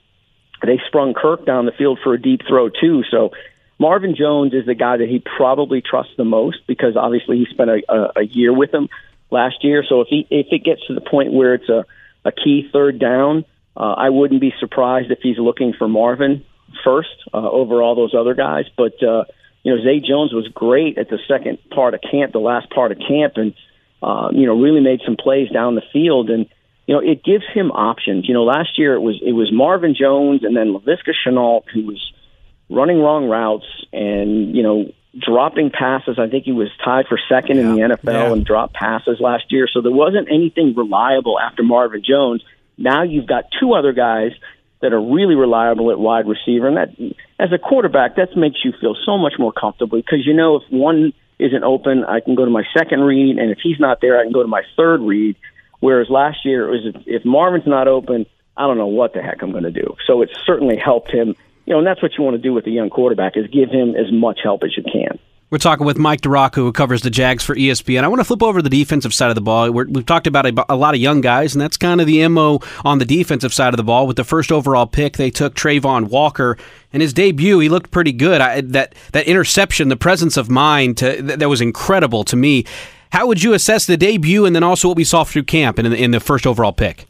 they 0.61 0.79
sprung 0.87 1.13
Kirk 1.13 1.45
down 1.45 1.65
the 1.65 1.71
field 1.71 1.99
for 2.03 2.13
a 2.13 2.21
deep 2.21 2.41
throw, 2.47 2.69
too. 2.69 3.03
So, 3.09 3.31
Marvin 3.79 4.15
Jones 4.15 4.53
is 4.53 4.65
the 4.65 4.73
guy 4.73 4.97
that 4.97 5.07
he 5.07 5.19
probably 5.19 5.81
trusts 5.81 6.13
the 6.17 6.25
most 6.25 6.65
because 6.67 6.97
obviously 6.97 7.37
he 7.37 7.45
spent 7.45 7.69
a, 7.69 7.81
a, 7.87 8.21
a 8.21 8.23
year 8.23 8.51
with 8.51 8.73
him 8.73 8.89
last 9.29 9.63
year. 9.63 9.83
So 9.87 10.01
if 10.01 10.07
he 10.07 10.25
if 10.29 10.47
it 10.51 10.63
gets 10.63 10.85
to 10.87 10.93
the 10.93 11.01
point 11.01 11.31
where 11.31 11.53
it's 11.53 11.69
a, 11.69 11.85
a 12.25 12.31
key 12.31 12.67
third 12.73 12.99
down, 12.99 13.45
uh, 13.75 13.93
I 13.93 14.09
wouldn't 14.09 14.41
be 14.41 14.53
surprised 14.59 15.11
if 15.11 15.19
he's 15.21 15.37
looking 15.37 15.73
for 15.77 15.87
Marvin 15.87 16.43
first 16.83 17.09
uh, 17.33 17.37
over 17.37 17.81
all 17.81 17.95
those 17.95 18.13
other 18.13 18.33
guys. 18.33 18.65
But 18.75 19.01
uh, 19.03 19.25
you 19.63 19.75
know, 19.75 19.83
Zay 19.83 19.99
Jones 19.99 20.33
was 20.33 20.47
great 20.53 20.97
at 20.97 21.09
the 21.09 21.19
second 21.27 21.57
part 21.69 21.93
of 21.93 22.01
camp, 22.01 22.31
the 22.31 22.39
last 22.39 22.69
part 22.69 22.91
of 22.91 22.99
camp, 22.99 23.33
and 23.35 23.53
uh, 24.01 24.29
you 24.31 24.45
know, 24.45 24.59
really 24.59 24.81
made 24.81 25.01
some 25.05 25.15
plays 25.17 25.49
down 25.49 25.75
the 25.75 25.83
field. 25.91 26.29
And 26.29 26.47
you 26.85 26.95
know, 26.95 27.01
it 27.01 27.23
gives 27.23 27.45
him 27.53 27.71
options. 27.71 28.27
You 28.27 28.33
know, 28.33 28.43
last 28.43 28.77
year 28.77 28.93
it 28.93 29.01
was 29.01 29.19
it 29.25 29.33
was 29.33 29.51
Marvin 29.51 29.95
Jones 29.95 30.43
and 30.43 30.55
then 30.55 30.73
Laviska 30.73 31.13
Shenault 31.25 31.63
who 31.73 31.85
was 31.85 32.13
running 32.69 32.99
wrong 32.99 33.27
routes 33.27 33.65
and 33.93 34.55
you 34.55 34.63
know 34.63 34.91
dropping 35.17 35.71
passes. 35.71 36.17
I 36.19 36.27
think 36.29 36.45
he 36.45 36.51
was 36.51 36.69
tied 36.83 37.07
for 37.07 37.19
second 37.29 37.57
yeah, 37.57 37.63
in 37.63 37.75
the 37.75 37.81
NFL 37.95 38.03
yeah. 38.05 38.33
and 38.33 38.45
dropped 38.45 38.73
passes 38.73 39.19
last 39.19 39.51
year. 39.51 39.67
So 39.71 39.81
there 39.81 39.91
wasn't 39.91 40.27
anything 40.31 40.75
reliable 40.75 41.39
after 41.39 41.63
Marvin 41.63 42.03
Jones. 42.03 42.43
Now 42.77 43.03
you've 43.03 43.27
got 43.27 43.45
two 43.59 43.73
other 43.73 43.93
guys 43.93 44.31
that 44.81 44.93
are 44.93 45.01
really 45.01 45.35
reliable 45.35 45.91
at 45.91 45.99
wide 45.99 46.27
receiver. 46.27 46.67
And 46.67 46.77
that, 46.77 46.89
as 47.39 47.51
a 47.51 47.57
quarterback, 47.57 48.15
that 48.15 48.35
makes 48.35 48.63
you 48.63 48.73
feel 48.79 48.95
so 49.05 49.17
much 49.17 49.33
more 49.39 49.51
comfortable 49.51 49.97
because 49.97 50.25
you 50.25 50.33
know 50.33 50.57
if 50.57 50.63
one 50.69 51.13
isn't 51.39 51.63
open, 51.63 52.03
I 52.03 52.19
can 52.19 52.35
go 52.35 52.45
to 52.45 52.51
my 52.51 52.63
second 52.75 53.01
read, 53.01 53.37
and 53.37 53.51
if 53.51 53.59
he's 53.61 53.79
not 53.79 54.01
there, 54.01 54.19
I 54.19 54.23
can 54.23 54.31
go 54.31 54.41
to 54.41 54.47
my 54.47 54.63
third 54.75 55.01
read. 55.01 55.35
Whereas 55.79 56.09
last 56.09 56.45
year, 56.45 56.67
it 56.67 56.71
was 56.71 57.03
if 57.05 57.25
Marvin's 57.25 57.67
not 57.67 57.87
open, 57.87 58.25
I 58.55 58.65
don't 58.65 58.77
know 58.77 58.87
what 58.87 59.13
the 59.13 59.21
heck 59.21 59.41
I'm 59.43 59.51
going 59.51 59.63
to 59.63 59.71
do. 59.71 59.95
So 60.07 60.21
it's 60.21 60.33
certainly 60.45 60.77
helped 60.77 61.11
him. 61.11 61.35
You 61.65 61.73
know, 61.73 61.79
and 61.79 61.87
that's 61.87 62.01
what 62.01 62.17
you 62.17 62.23
want 62.23 62.35
to 62.35 62.41
do 62.41 62.53
with 62.53 62.65
a 62.65 62.71
young 62.71 62.89
quarterback 62.89 63.35
is 63.35 63.47
give 63.47 63.69
him 63.69 63.95
as 63.95 64.11
much 64.11 64.39
help 64.41 64.63
as 64.63 64.75
you 64.75 64.83
can. 64.83 65.19
We're 65.49 65.59
talking 65.59 65.85
with 65.85 65.97
Mike 65.97 66.19
DiRocco, 66.19 66.55
who 66.55 66.73
covers 66.73 67.03
the 67.03 67.09
Jags 67.09 67.41
for 67.41 67.55
ESPN. 67.55 68.03
I 68.03 68.09
want 68.09 68.19
to 68.19 68.25
flip 68.25 68.43
over 68.43 68.59
to 68.59 68.63
the 68.63 68.69
defensive 68.69 69.13
side 69.13 69.29
of 69.29 69.35
the 69.35 69.41
ball. 69.41 69.71
we 69.71 69.93
have 69.93 70.05
talked 70.05 70.27
about 70.27 70.45
a, 70.45 70.65
a, 70.67 70.75
lot 70.75 70.93
of 70.93 70.99
young 70.99 71.21
guys, 71.21 71.55
and 71.55 71.61
that's 71.61 71.77
kind 71.77 72.01
of 72.01 72.07
the 72.07 72.27
MO 72.27 72.59
on 72.83 72.97
the 72.97 73.05
defensive 73.05 73.53
side 73.53 73.71
of 73.73 73.77
the 73.77 73.83
ball. 73.83 74.07
With 74.07 74.17
the 74.17 74.25
first 74.25 74.51
overall 74.51 74.85
pick, 74.85 75.15
they 75.15 75.29
took 75.29 75.55
Travon 75.55 76.09
Walker. 76.09 76.57
In 76.91 76.99
his 76.99 77.13
debut, 77.13 77.59
he 77.59 77.69
looked 77.69 77.91
pretty 77.91 78.11
good. 78.11 78.41
I, 78.41 78.59
that 78.59 78.93
that 79.13 79.25
interception, 79.25 79.87
the 79.87 79.95
presence 79.95 80.35
of 80.35 80.49
mind, 80.49 80.97
to, 80.97 81.21
that, 81.21 81.39
that 81.39 81.47
was 81.47 81.61
incredible 81.61 82.25
to 82.25 82.35
me. 82.35 82.65
How 83.13 83.25
would 83.25 83.41
you 83.41 83.53
assess 83.53 83.85
the 83.85 83.95
debut, 83.95 84.45
and 84.45 84.53
then 84.53 84.63
also 84.63 84.89
what 84.89 84.97
we 84.97 85.05
saw 85.05 85.23
through 85.23 85.43
camp 85.43 85.79
in 85.79 85.85
in 85.85 86.11
the 86.11 86.19
first 86.19 86.45
overall 86.45 86.73
pick? 86.73 87.07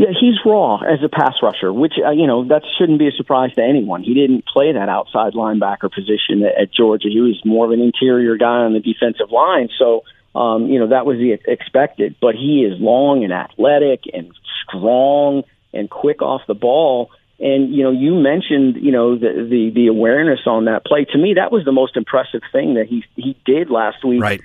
Yeah, 0.00 0.12
he's 0.18 0.36
raw 0.46 0.78
as 0.78 1.02
a 1.04 1.10
pass 1.10 1.34
rusher, 1.42 1.70
which 1.70 1.94
uh, 2.04 2.10
you 2.10 2.26
know 2.26 2.44
that 2.48 2.62
shouldn't 2.78 2.98
be 2.98 3.08
a 3.08 3.12
surprise 3.12 3.52
to 3.56 3.62
anyone. 3.62 4.02
He 4.02 4.14
didn't 4.14 4.46
play 4.46 4.72
that 4.72 4.88
outside 4.88 5.34
linebacker 5.34 5.92
position 5.92 6.42
at, 6.42 6.62
at 6.62 6.72
Georgia. 6.72 7.08
He 7.10 7.20
was 7.20 7.38
more 7.44 7.66
of 7.66 7.72
an 7.72 7.80
interior 7.80 8.36
guy 8.36 8.64
on 8.64 8.72
the 8.72 8.80
defensive 8.80 9.30
line, 9.30 9.68
so 9.78 10.04
um, 10.34 10.68
you 10.68 10.78
know 10.78 10.88
that 10.88 11.04
was 11.04 11.18
the 11.18 11.36
expected. 11.46 12.16
But 12.18 12.34
he 12.34 12.64
is 12.64 12.80
long 12.80 13.24
and 13.24 13.32
athletic 13.32 14.04
and 14.14 14.32
strong 14.66 15.42
and 15.74 15.90
quick 15.90 16.22
off 16.22 16.42
the 16.48 16.54
ball. 16.54 17.10
And 17.38 17.74
you 17.74 17.82
know, 17.82 17.90
you 17.90 18.14
mentioned 18.14 18.76
you 18.76 18.92
know 18.92 19.18
the 19.18 19.46
the, 19.50 19.70
the 19.74 19.86
awareness 19.88 20.40
on 20.46 20.64
that 20.64 20.86
play. 20.86 21.04
To 21.12 21.18
me, 21.18 21.34
that 21.34 21.52
was 21.52 21.66
the 21.66 21.72
most 21.72 21.98
impressive 21.98 22.40
thing 22.52 22.74
that 22.74 22.86
he 22.86 23.04
he 23.16 23.36
did 23.44 23.68
last 23.68 24.02
week. 24.02 24.22
Right 24.22 24.40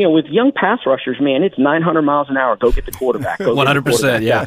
you 0.00 0.06
know, 0.06 0.12
with 0.12 0.24
young 0.26 0.50
pass 0.50 0.78
rushers, 0.86 1.20
man, 1.20 1.42
it's 1.42 1.58
900 1.58 2.00
miles 2.00 2.30
an 2.30 2.38
hour. 2.38 2.56
Go 2.56 2.72
get 2.72 2.86
the 2.86 2.92
quarterback. 2.92 3.38
100%, 3.38 4.22
yeah. 4.22 4.46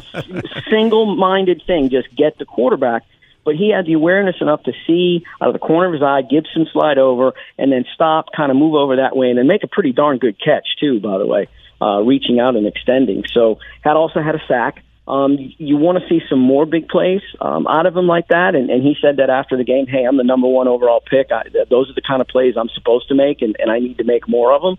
Single-minded 0.68 1.62
thing, 1.64 1.90
just 1.90 2.14
get 2.16 2.38
the 2.38 2.44
quarterback. 2.44 3.04
But 3.44 3.54
he 3.54 3.70
had 3.70 3.86
the 3.86 3.92
awareness 3.92 4.36
enough 4.40 4.64
to 4.64 4.72
see 4.84 5.24
out 5.40 5.48
of 5.48 5.52
the 5.52 5.60
corner 5.60 5.86
of 5.86 5.92
his 5.92 6.02
eye, 6.02 6.22
Gibson 6.22 6.66
slide 6.72 6.98
over, 6.98 7.34
and 7.56 7.70
then 7.70 7.84
stop, 7.94 8.32
kind 8.36 8.50
of 8.50 8.56
move 8.56 8.74
over 8.74 8.96
that 8.96 9.16
way, 9.16 9.28
and 9.28 9.38
then 9.38 9.46
make 9.46 9.62
a 9.62 9.68
pretty 9.68 9.92
darn 9.92 10.18
good 10.18 10.36
catch 10.42 10.66
too. 10.80 10.98
By 10.98 11.18
the 11.18 11.26
way, 11.26 11.48
uh, 11.80 12.00
reaching 12.00 12.40
out 12.40 12.56
and 12.56 12.66
extending. 12.66 13.22
So 13.32 13.60
had 13.82 13.96
also 13.96 14.22
had 14.22 14.34
a 14.34 14.40
sack. 14.48 14.82
Um, 15.06 15.36
you 15.58 15.76
want 15.76 15.98
to 15.98 16.08
see 16.08 16.24
some 16.28 16.40
more 16.40 16.64
big 16.66 16.88
plays 16.88 17.20
um, 17.40 17.66
out 17.66 17.84
of 17.84 17.94
him 17.94 18.06
like 18.06 18.28
that, 18.28 18.54
and, 18.54 18.70
and 18.70 18.82
he 18.82 18.96
said 19.00 19.18
that 19.18 19.28
after 19.28 19.56
the 19.56 19.64
game. 19.64 19.86
Hey, 19.86 20.04
I'm 20.04 20.16
the 20.16 20.24
number 20.24 20.48
one 20.48 20.66
overall 20.66 21.02
pick. 21.02 21.30
I, 21.30 21.44
those 21.70 21.90
are 21.90 21.94
the 21.94 22.00
kind 22.00 22.22
of 22.22 22.28
plays 22.28 22.54
I'm 22.56 22.70
supposed 22.70 23.08
to 23.08 23.14
make, 23.14 23.42
and, 23.42 23.54
and 23.60 23.70
I 23.70 23.78
need 23.78 23.98
to 23.98 24.04
make 24.04 24.26
more 24.26 24.52
of 24.52 24.62
them. 24.62 24.78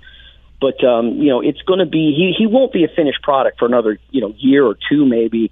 But 0.60 0.84
um, 0.84 1.22
you 1.22 1.30
know, 1.30 1.42
it's 1.42 1.62
going 1.62 1.80
to 1.80 1.86
be 1.86 2.14
he 2.16 2.34
he 2.38 2.48
won't 2.48 2.72
be 2.72 2.84
a 2.84 2.88
finished 2.88 3.22
product 3.22 3.60
for 3.60 3.66
another 3.66 4.00
you 4.12 4.22
know 4.22 4.34
year 4.38 4.66
or 4.66 4.78
two 4.90 5.06
maybe. 5.06 5.52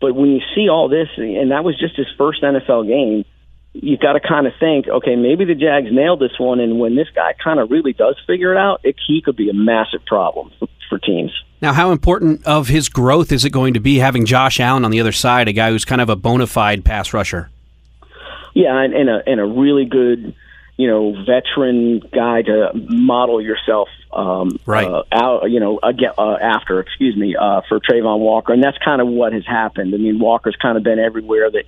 But 0.00 0.14
when 0.14 0.30
you 0.30 0.40
see 0.54 0.68
all 0.68 0.88
this, 0.88 1.08
and 1.16 1.52
that 1.52 1.62
was 1.64 1.78
just 1.78 1.96
his 1.96 2.08
first 2.18 2.42
NFL 2.42 2.88
game, 2.88 3.24
you've 3.72 4.00
got 4.00 4.14
to 4.14 4.20
kind 4.20 4.48
of 4.48 4.52
think, 4.58 4.88
okay, 4.88 5.14
maybe 5.14 5.44
the 5.44 5.54
Jags 5.54 5.92
nailed 5.92 6.18
this 6.18 6.38
one, 6.38 6.58
and 6.58 6.80
when 6.80 6.96
this 6.96 7.06
guy 7.14 7.34
kind 7.42 7.60
of 7.60 7.70
really 7.70 7.92
does 7.92 8.16
figure 8.26 8.52
it 8.52 8.58
out, 8.58 8.80
it, 8.82 8.96
he 9.06 9.22
could 9.22 9.36
be 9.36 9.48
a 9.48 9.54
massive 9.54 10.04
problem 10.04 10.50
for, 10.58 10.66
for 10.88 10.98
teams. 10.98 11.30
Now, 11.60 11.72
how 11.72 11.92
important 11.92 12.44
of 12.44 12.66
his 12.66 12.88
growth 12.88 13.30
is 13.30 13.44
it 13.44 13.50
going 13.50 13.74
to 13.74 13.80
be 13.80 13.98
having 13.98 14.26
Josh 14.26 14.58
Allen 14.58 14.84
on 14.84 14.90
the 14.90 15.00
other 15.00 15.12
side, 15.12 15.46
a 15.46 15.52
guy 15.52 15.70
who's 15.70 15.84
kind 15.84 16.00
of 16.00 16.10
a 16.10 16.16
bona 16.16 16.48
fide 16.48 16.84
pass 16.84 17.14
rusher? 17.14 17.48
Yeah, 18.54 18.76
and, 18.82 18.92
and 18.92 19.08
a 19.08 19.22
and 19.24 19.40
a 19.40 19.46
really 19.46 19.84
good 19.84 20.34
you 20.76 20.88
know, 20.88 21.14
veteran 21.24 22.00
guy 22.12 22.42
to 22.42 22.70
model 22.74 23.40
yourself 23.40 23.88
um, 24.12 24.58
right 24.66 24.86
uh, 24.86 25.04
out, 25.12 25.50
you 25.50 25.60
know, 25.60 25.78
again, 25.82 26.12
uh, 26.18 26.34
after, 26.34 26.80
excuse 26.80 27.16
me, 27.16 27.36
uh, 27.36 27.62
for 27.68 27.80
Travon 27.80 28.18
Walker, 28.18 28.52
and 28.52 28.62
that's 28.62 28.78
kind 28.78 29.00
of 29.00 29.08
what 29.08 29.32
has 29.32 29.46
happened. 29.46 29.94
I 29.94 29.98
mean, 29.98 30.18
Walker's 30.18 30.56
kind 30.60 30.76
of 30.76 30.84
been 30.84 30.98
everywhere 30.98 31.50
that 31.50 31.64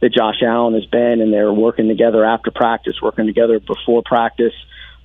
that 0.00 0.12
Josh 0.12 0.42
Allen 0.42 0.74
has 0.74 0.84
been, 0.84 1.20
and 1.22 1.32
they're 1.32 1.52
working 1.52 1.88
together 1.88 2.24
after 2.24 2.50
practice, 2.50 3.00
working 3.00 3.26
together 3.26 3.58
before 3.58 4.02
practice. 4.04 4.52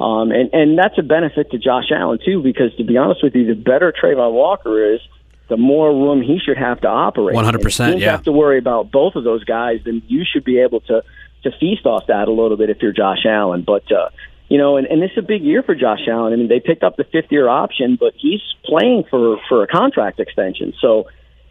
Um, 0.01 0.31
and, 0.31 0.53
and 0.53 0.77
that's 0.77 0.98
a 0.98 1.03
benefit 1.03 1.51
to 1.51 1.57
Josh 1.57 1.91
Allen, 1.95 2.19
too, 2.25 2.43
because 2.43 2.75
to 2.75 2.83
be 2.83 2.98
honest 2.98 3.24
with 3.24 3.33
you, 3.36 3.45
the 3.48 3.55
better 3.55 3.93
Travon 3.93 4.33
Walker 4.33 4.93
is, 4.93 5.00
the 5.48 5.57
more 5.57 5.91
room 5.91 6.21
he 6.21 6.39
should 6.39 6.57
have 6.57 6.81
to 6.81 6.88
operate. 6.88 7.36
100%. 7.36 8.00
yeah. 8.00 8.12
have 8.12 8.24
to 8.24 8.31
worry 8.31 8.57
about 8.57 8.91
both 8.91 9.15
of 9.15 9.24
those 9.24 9.43
guys, 9.43 9.79
then 9.86 10.01
you 10.07 10.24
should 10.25 10.43
be 10.43 10.60
able 10.60 10.81
to 10.81 11.03
to 11.43 11.51
feast 11.60 11.88
off 11.88 12.05
that 12.07 12.27
a 12.27 12.31
little 12.31 12.55
bit 12.55 12.69
if 12.69 12.81
you're 12.81 12.91
Josh 12.91 13.25
Allen. 13.25 13.63
But 13.63 13.91
uh, 13.91 14.10
you 14.51 14.58
know, 14.58 14.75
and, 14.75 14.86
and 14.86 15.01
this 15.01 15.12
is 15.12 15.20
a 15.20 15.22
big 15.25 15.43
year 15.43 15.63
for 15.63 15.75
Josh 15.75 16.01
Allen. 16.10 16.34
I 16.34 16.36
mean, 16.36 16.50
they 16.50 16.60
picked 16.60 16.84
up 16.84 16.98
the 16.98 17.05
fifth 17.05 17.31
year 17.31 17.48
option, 17.48 17.96
but 17.98 18.12
he's 18.17 18.41
playing 18.65 19.05
for 19.10 19.38
for 19.48 19.63
a 19.63 19.67
contract 19.67 20.20
extension. 20.20 20.74
So, 20.81 21.05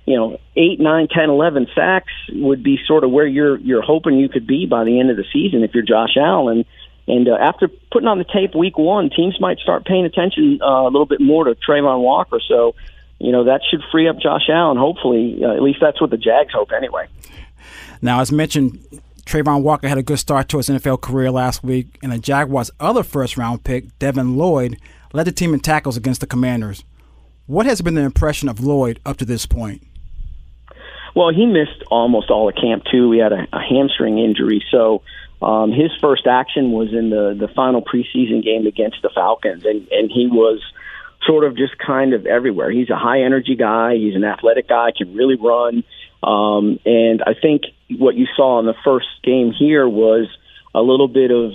you 0.04 0.16
know, 0.16 0.38
eight, 0.54 0.80
nine, 0.80 1.08
ten, 1.08 1.30
eleven 1.30 1.66
sacks 1.74 2.12
would 2.28 2.62
be 2.62 2.78
sort 2.86 3.02
of 3.02 3.10
where 3.10 3.26
you're 3.26 3.56
you're 3.56 3.80
hoping 3.80 4.18
you 4.18 4.28
could 4.28 4.46
be 4.46 4.66
by 4.66 4.84
the 4.84 5.00
end 5.00 5.08
of 5.10 5.16
the 5.16 5.24
season 5.32 5.64
if 5.64 5.72
you're 5.72 5.82
Josh 5.82 6.18
Allen. 6.18 6.66
And 7.08 7.26
uh, 7.26 7.38
after 7.40 7.70
putting 7.90 8.06
on 8.06 8.18
the 8.18 8.24
tape 8.24 8.54
week 8.54 8.76
one, 8.76 9.08
teams 9.08 9.40
might 9.40 9.60
start 9.60 9.86
paying 9.86 10.04
attention 10.04 10.58
uh, 10.60 10.82
a 10.82 10.90
little 10.92 11.06
bit 11.06 11.22
more 11.22 11.44
to 11.44 11.54
Travon 11.54 12.02
Walker. 12.02 12.38
So, 12.46 12.74
you 13.18 13.32
know, 13.32 13.44
that 13.44 13.62
should 13.70 13.80
free 13.90 14.08
up 14.10 14.20
Josh 14.20 14.50
Allen. 14.50 14.76
Hopefully, 14.76 15.40
uh, 15.42 15.54
at 15.54 15.62
least 15.62 15.78
that's 15.80 16.02
what 16.02 16.10
the 16.10 16.18
Jags 16.18 16.52
hope 16.52 16.68
anyway. 16.76 17.08
Now, 18.02 18.20
as 18.20 18.30
mentioned, 18.30 18.78
Travon 19.30 19.62
Walker 19.62 19.86
had 19.86 19.96
a 19.96 20.02
good 20.02 20.18
start 20.18 20.48
to 20.48 20.56
his 20.56 20.68
NFL 20.68 21.00
career 21.00 21.30
last 21.30 21.62
week, 21.62 22.00
and 22.02 22.10
the 22.10 22.18
Jaguars' 22.18 22.72
other 22.80 23.04
first 23.04 23.36
round 23.36 23.62
pick, 23.62 23.96
Devin 24.00 24.36
Lloyd, 24.36 24.76
led 25.12 25.24
the 25.24 25.30
team 25.30 25.54
in 25.54 25.60
tackles 25.60 25.96
against 25.96 26.20
the 26.20 26.26
Commanders. 26.26 26.82
What 27.46 27.64
has 27.64 27.80
been 27.80 27.94
the 27.94 28.00
impression 28.00 28.48
of 28.48 28.58
Lloyd 28.58 28.98
up 29.06 29.18
to 29.18 29.24
this 29.24 29.46
point? 29.46 29.86
Well, 31.14 31.32
he 31.32 31.46
missed 31.46 31.84
almost 31.92 32.28
all 32.28 32.48
of 32.48 32.56
camp 32.56 32.82
too. 32.90 33.12
He 33.12 33.20
had 33.20 33.32
a, 33.32 33.46
a 33.52 33.60
hamstring 33.60 34.18
injury, 34.18 34.64
so 34.68 35.02
um, 35.40 35.70
his 35.70 35.92
first 36.00 36.26
action 36.26 36.72
was 36.72 36.92
in 36.92 37.10
the 37.10 37.36
the 37.38 37.46
final 37.54 37.82
preseason 37.82 38.42
game 38.42 38.66
against 38.66 39.00
the 39.00 39.10
Falcons, 39.14 39.64
and 39.64 39.86
and 39.92 40.10
he 40.10 40.26
was 40.26 40.60
sort 41.24 41.44
of 41.44 41.56
just 41.56 41.78
kind 41.78 42.14
of 42.14 42.26
everywhere. 42.26 42.72
He's 42.72 42.90
a 42.90 42.96
high 42.96 43.22
energy 43.22 43.54
guy. 43.54 43.94
He's 43.94 44.16
an 44.16 44.24
athletic 44.24 44.68
guy. 44.68 44.90
Can 44.90 45.14
really 45.14 45.36
run. 45.36 45.84
Um, 46.22 46.78
and 46.84 47.22
I 47.22 47.34
think 47.40 47.62
what 47.98 48.14
you 48.14 48.26
saw 48.36 48.60
in 48.60 48.66
the 48.66 48.74
first 48.84 49.08
game 49.22 49.52
here 49.52 49.88
was 49.88 50.28
a 50.74 50.80
little 50.80 51.08
bit 51.08 51.30
of 51.30 51.52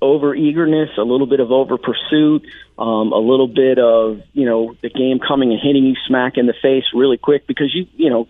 over 0.00 0.34
eagerness, 0.34 0.90
a 0.96 1.02
little 1.02 1.26
bit 1.26 1.40
of 1.40 1.50
over 1.50 1.76
pursuit, 1.76 2.46
um, 2.78 3.12
a 3.12 3.18
little 3.18 3.48
bit 3.48 3.78
of 3.78 4.20
you 4.32 4.46
know 4.46 4.76
the 4.82 4.90
game 4.90 5.18
coming 5.18 5.52
and 5.52 5.60
hitting 5.60 5.84
you 5.84 5.94
smack 6.06 6.36
in 6.36 6.46
the 6.46 6.54
face 6.60 6.84
really 6.94 7.16
quick 7.16 7.46
because 7.46 7.74
you 7.74 7.86
you 7.96 8.10
know 8.10 8.26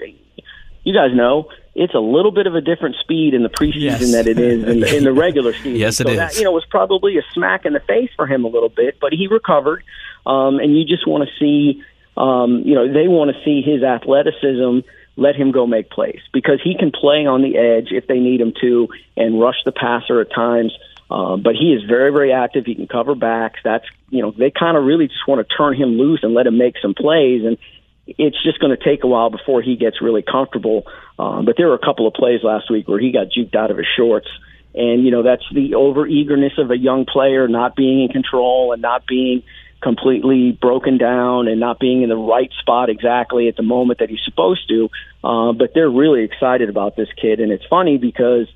you 0.84 0.94
guys 0.94 1.14
know 1.14 1.48
it's 1.78 1.94
a 1.94 2.00
little 2.00 2.32
bit 2.32 2.48
of 2.48 2.56
a 2.56 2.60
different 2.60 2.96
speed 3.00 3.34
in 3.34 3.44
the 3.44 3.48
preseason 3.48 4.00
yes. 4.00 4.12
that 4.12 4.26
it 4.26 4.38
is 4.38 4.64
in 4.64 4.80
the, 4.80 4.96
in 4.96 5.04
the 5.04 5.12
regular 5.12 5.52
season. 5.52 5.76
yes, 5.76 6.00
it 6.00 6.06
so 6.06 6.12
is. 6.12 6.18
That, 6.18 6.36
you 6.36 6.42
know, 6.42 6.50
was 6.50 6.64
probably 6.68 7.18
a 7.18 7.22
smack 7.32 7.64
in 7.64 7.72
the 7.72 7.80
face 7.80 8.10
for 8.16 8.26
him 8.26 8.44
a 8.44 8.48
little 8.48 8.68
bit, 8.68 8.98
but 9.00 9.12
he 9.12 9.28
recovered. 9.28 9.84
Um, 10.26 10.58
and 10.58 10.76
you 10.76 10.84
just 10.84 11.06
want 11.06 11.28
to 11.28 11.30
see, 11.38 11.84
um, 12.16 12.62
you 12.66 12.74
know, 12.74 12.92
they 12.92 13.06
want 13.06 13.30
to 13.30 13.44
see 13.44 13.62
his 13.62 13.84
athleticism. 13.84 14.80
Let 15.18 15.36
him 15.36 15.50
go 15.50 15.66
make 15.66 15.90
plays 15.90 16.20
because 16.32 16.60
he 16.62 16.76
can 16.78 16.92
play 16.92 17.26
on 17.26 17.42
the 17.42 17.58
edge 17.58 17.88
if 17.90 18.06
they 18.06 18.20
need 18.20 18.40
him 18.40 18.52
to 18.60 18.88
and 19.16 19.40
rush 19.40 19.56
the 19.64 19.72
passer 19.72 20.20
at 20.20 20.32
times. 20.32 20.72
Um, 21.10 21.42
but 21.42 21.54
he 21.54 21.72
is 21.72 21.82
very, 21.84 22.12
very 22.12 22.32
active. 22.32 22.66
He 22.66 22.74
can 22.74 22.86
cover 22.86 23.14
backs. 23.14 23.60
That's 23.64 23.84
you 24.10 24.22
know 24.22 24.30
they 24.30 24.50
kind 24.50 24.76
of 24.76 24.84
really 24.84 25.08
just 25.08 25.26
want 25.26 25.46
to 25.46 25.56
turn 25.56 25.74
him 25.74 25.98
loose 25.98 26.20
and 26.22 26.34
let 26.34 26.46
him 26.46 26.56
make 26.56 26.76
some 26.80 26.94
plays. 26.94 27.44
And 27.44 27.58
it's 28.06 28.42
just 28.42 28.60
going 28.60 28.74
to 28.74 28.82
take 28.82 29.04
a 29.04 29.06
while 29.06 29.30
before 29.30 29.60
he 29.60 29.76
gets 29.76 30.00
really 30.00 30.22
comfortable. 30.22 30.86
Um, 31.18 31.44
but 31.44 31.56
there 31.56 31.68
were 31.68 31.74
a 31.74 31.84
couple 31.84 32.06
of 32.06 32.14
plays 32.14 32.42
last 32.42 32.70
week 32.70 32.88
where 32.88 32.98
he 32.98 33.10
got 33.10 33.26
juked 33.36 33.54
out 33.54 33.70
of 33.70 33.76
his 33.76 33.86
shorts. 33.96 34.28
And, 34.74 35.04
you 35.04 35.10
know, 35.10 35.22
that's 35.22 35.42
the 35.52 35.74
over 35.74 36.06
eagerness 36.06 36.52
of 36.58 36.70
a 36.70 36.78
young 36.78 37.04
player 37.04 37.48
not 37.48 37.74
being 37.74 38.02
in 38.02 38.08
control 38.08 38.72
and 38.72 38.80
not 38.80 39.06
being 39.06 39.42
completely 39.80 40.52
broken 40.52 40.98
down 40.98 41.48
and 41.48 41.60
not 41.60 41.78
being 41.78 42.02
in 42.02 42.08
the 42.08 42.16
right 42.16 42.50
spot 42.60 42.90
exactly 42.90 43.48
at 43.48 43.56
the 43.56 43.62
moment 43.62 44.00
that 44.00 44.10
he's 44.10 44.22
supposed 44.24 44.68
to. 44.68 44.90
Uh, 45.22 45.52
but 45.52 45.72
they're 45.74 45.90
really 45.90 46.24
excited 46.24 46.68
about 46.68 46.96
this 46.96 47.08
kid. 47.20 47.40
And 47.40 47.52
it's 47.52 47.64
funny 47.66 47.98
because 47.98 48.48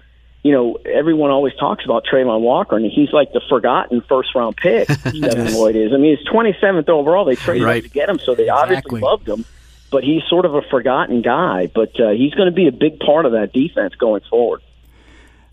you 0.43 0.51
know, 0.51 0.77
everyone 0.85 1.31
always 1.31 1.55
talks 1.55 1.85
about 1.85 2.05
Travon 2.05 2.41
Walker, 2.41 2.77
and 2.77 2.85
he's 2.85 3.13
like 3.13 3.33
the 3.33 3.41
forgotten 3.49 4.01
first 4.09 4.35
round 4.35 4.57
pick. 4.57 4.89
Devin 5.05 5.55
Lloyd 5.55 5.77
is. 5.77 5.93
I 5.93 5.99
mean, 5.99 6.17
he's 6.17 6.27
27th 6.27 6.89
overall. 6.89 7.25
They 7.25 7.37
traded 7.37 7.63
right. 7.63 7.83
to 7.83 7.89
get 7.89 8.09
him, 8.09 8.19
so 8.19 8.35
they 8.35 8.49
obviously 8.49 9.01
loved 9.01 9.29
him. 9.29 9.45
But 9.91 10.05
he's 10.05 10.23
sort 10.29 10.45
of 10.45 10.55
a 10.55 10.63
forgotten 10.63 11.23
guy. 11.23 11.69
But 11.73 11.99
uh, 12.01 12.11
he's 12.11 12.35
going 12.35 12.47
to 12.47 12.55
be 12.55 12.67
a 12.67 12.73
big 12.73 12.99
part 12.99 13.25
of 13.25 13.33
that 13.33 13.53
defense 13.53 13.95
going 13.95 14.23
forward. 14.29 14.63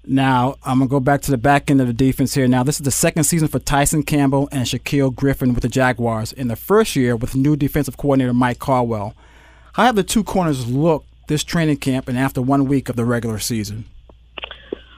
Now, 0.05 0.55
I'm 0.63 0.79
going 0.79 0.89
to 0.89 0.91
go 0.91 0.99
back 0.99 1.21
to 1.21 1.31
the 1.31 1.37
back 1.37 1.69
end 1.69 1.81
of 1.81 1.87
the 1.87 1.93
defense 1.93 2.33
here. 2.33 2.47
Now, 2.47 2.63
this 2.63 2.79
is 2.79 2.83
the 2.85 2.91
second 2.91 3.25
season 3.25 3.47
for 3.47 3.59
Tyson 3.59 4.03
Campbell 4.03 4.49
and 4.51 4.65
Shaquill 4.65 5.13
Griffin 5.13 5.53
with 5.53 5.61
the 5.61 5.69
Jaguars. 5.69 6.31
In 6.33 6.47
the 6.47 6.55
first 6.55 6.95
year 6.95 7.15
with 7.15 7.35
new 7.35 7.55
defensive 7.55 7.97
coordinator 7.97 8.33
Mike 8.33 8.59
Caldwell. 8.59 9.13
How 9.73 9.85
have 9.85 9.95
the 9.95 10.03
two 10.03 10.23
corners 10.23 10.67
looked 10.67 11.07
this 11.27 11.43
training 11.43 11.77
camp 11.77 12.07
and 12.07 12.17
after 12.17 12.41
one 12.41 12.65
week 12.65 12.89
of 12.89 12.95
the 12.95 13.05
regular 13.05 13.39
season? 13.39 13.85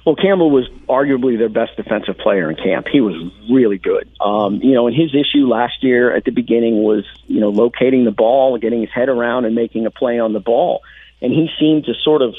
Well, 0.05 0.15
Campbell 0.15 0.49
was 0.49 0.67
arguably 0.89 1.37
their 1.37 1.49
best 1.49 1.75
defensive 1.77 2.17
player 2.17 2.49
in 2.49 2.55
camp. 2.55 2.87
He 2.91 3.01
was 3.01 3.13
really 3.51 3.77
good. 3.77 4.09
Um, 4.19 4.55
you 4.55 4.73
know, 4.73 4.87
and 4.87 4.95
his 4.95 5.13
issue 5.13 5.45
last 5.47 5.83
year 5.83 6.15
at 6.15 6.25
the 6.25 6.31
beginning 6.31 6.81
was, 6.81 7.05
you 7.27 7.39
know, 7.39 7.49
locating 7.49 8.03
the 8.05 8.11
ball, 8.11 8.57
getting 8.57 8.81
his 8.81 8.89
head 8.89 9.09
around, 9.09 9.45
and 9.45 9.53
making 9.53 9.85
a 9.85 9.91
play 9.91 10.19
on 10.19 10.33
the 10.33 10.39
ball. 10.39 10.81
And 11.21 11.31
he 11.31 11.49
seemed 11.59 11.85
to 11.85 11.93
sort 12.03 12.23
of 12.23 12.33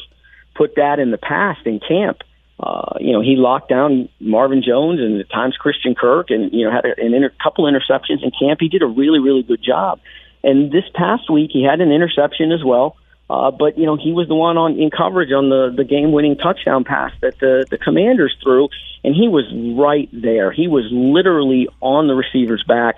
put 0.57 0.75
that 0.75 0.99
in 0.99 1.13
the 1.13 1.19
past 1.19 1.65
in 1.65 1.79
camp. 1.79 2.23
Uh, 2.63 2.97
you 3.01 3.13
know, 3.13 3.21
he 3.21 3.35
locked 3.37 3.69
down 3.69 4.09
Marvin 4.21 4.63
Jones 4.63 5.01
and 5.01 5.21
at 5.21 5.29
times 5.31 5.57
Christian 5.57 5.95
Kirk, 5.95 6.31
and 6.31 6.53
you 6.53 6.65
know 6.65 6.71
had 6.71 6.85
a, 6.85 6.95
an 6.97 7.13
inter- 7.13 7.33
couple 7.43 7.65
interceptions 7.65 8.23
in 8.23 8.31
camp. 8.31 8.61
He 8.61 8.69
did 8.69 8.83
a 8.83 8.87
really, 8.87 9.19
really 9.19 9.43
good 9.43 9.63
job. 9.63 10.01
And 10.45 10.71
this 10.71 10.85
past 10.95 11.31
week, 11.31 11.51
he 11.53 11.65
had 11.65 11.81
an 11.81 11.91
interception 11.91 12.53
as 12.53 12.63
well. 12.65 12.97
Uh, 13.29 13.51
but 13.51 13.79
you 13.79 13.87
know 13.87 13.97
he 13.97 14.13
was 14.13 14.29
the 14.29 14.35
one 14.35 14.59
on 14.59 14.79
in 14.79 14.91
coverage 14.91 15.33
on 15.33 15.49
the 15.49 15.73
the 15.75 15.85
game 15.85 16.13
winning 16.13 16.37
touchdown 16.37 16.85
pass 16.85 17.13
that 17.23 17.39
the 17.39 17.65
the 17.71 17.79
Commanders 17.79 18.37
threw, 18.43 18.69
and 19.03 19.15
he 19.15 19.27
was 19.27 19.45
right 19.77 20.09
there. 20.13 20.53
He 20.53 20.69
was 20.69 20.85
literally 20.91 21.69
on 21.81 22.09
the 22.09 22.15
receiver's 22.15 22.63
back, 22.63 22.97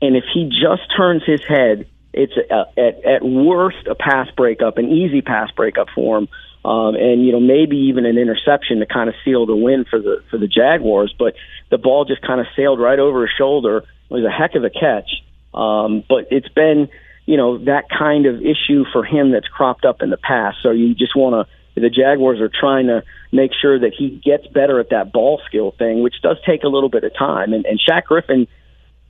and 0.00 0.14
if 0.14 0.24
he 0.32 0.48
just 0.48 0.82
turns 0.96 1.24
his 1.26 1.42
head, 1.42 1.86
it's 2.12 2.32
a, 2.36 2.80
at 2.80 3.04
at 3.04 3.24
worst 3.24 3.86
a 3.88 3.94
pass 3.94 4.30
breakup, 4.36 4.78
an 4.78 4.88
easy 4.90 5.20
pass 5.20 5.50
breakup 5.50 5.88
for 5.94 6.18
him, 6.18 6.28
um, 6.64 6.94
and 6.94 7.24
you 7.24 7.32
know 7.32 7.40
maybe 7.40 7.76
even 7.88 8.06
an 8.06 8.18
interception 8.18 8.78
to 8.80 8.86
kind 8.86 9.08
of 9.08 9.14
seal 9.24 9.46
the 9.46 9.56
win 9.56 9.84
for 9.88 9.98
the 9.98 10.22
for 10.30 10.38
the 10.38 10.46
Jaguars. 10.46 11.14
But 11.18 11.34
the 11.70 11.78
ball 11.78 12.04
just 12.04 12.22
kind 12.22 12.40
of 12.40 12.46
sailed 12.56 12.80
right 12.80 12.98
over 12.98 13.22
his 13.22 13.30
shoulder. 13.36 13.78
It 13.78 14.14
was 14.14 14.24
a 14.24 14.30
heck 14.30 14.54
of 14.54 14.64
a 14.64 14.70
catch, 14.70 15.10
um, 15.54 16.04
but 16.08 16.28
it's 16.30 16.48
been 16.48 16.88
you 17.26 17.36
know 17.36 17.58
that 17.64 17.88
kind 17.90 18.26
of 18.26 18.40
issue 18.40 18.84
for 18.92 19.04
him 19.04 19.32
that's 19.32 19.48
cropped 19.48 19.84
up 19.84 20.02
in 20.02 20.10
the 20.10 20.16
past. 20.16 20.58
So 20.62 20.70
you 20.70 20.94
just 20.94 21.16
want 21.16 21.46
to. 21.46 21.52
The 21.74 21.88
Jaguars 21.88 22.38
are 22.38 22.50
trying 22.50 22.88
to 22.88 23.02
make 23.32 23.52
sure 23.58 23.78
that 23.78 23.92
he 23.96 24.20
gets 24.22 24.46
better 24.46 24.78
at 24.78 24.90
that 24.90 25.10
ball 25.10 25.40
skill 25.46 25.70
thing, 25.70 26.02
which 26.02 26.16
does 26.22 26.36
take 26.44 26.64
a 26.64 26.68
little 26.68 26.90
bit 26.90 27.02
of 27.02 27.16
time. 27.16 27.54
And, 27.54 27.64
and 27.64 27.80
Shaq 27.80 28.04
Griffin 28.04 28.46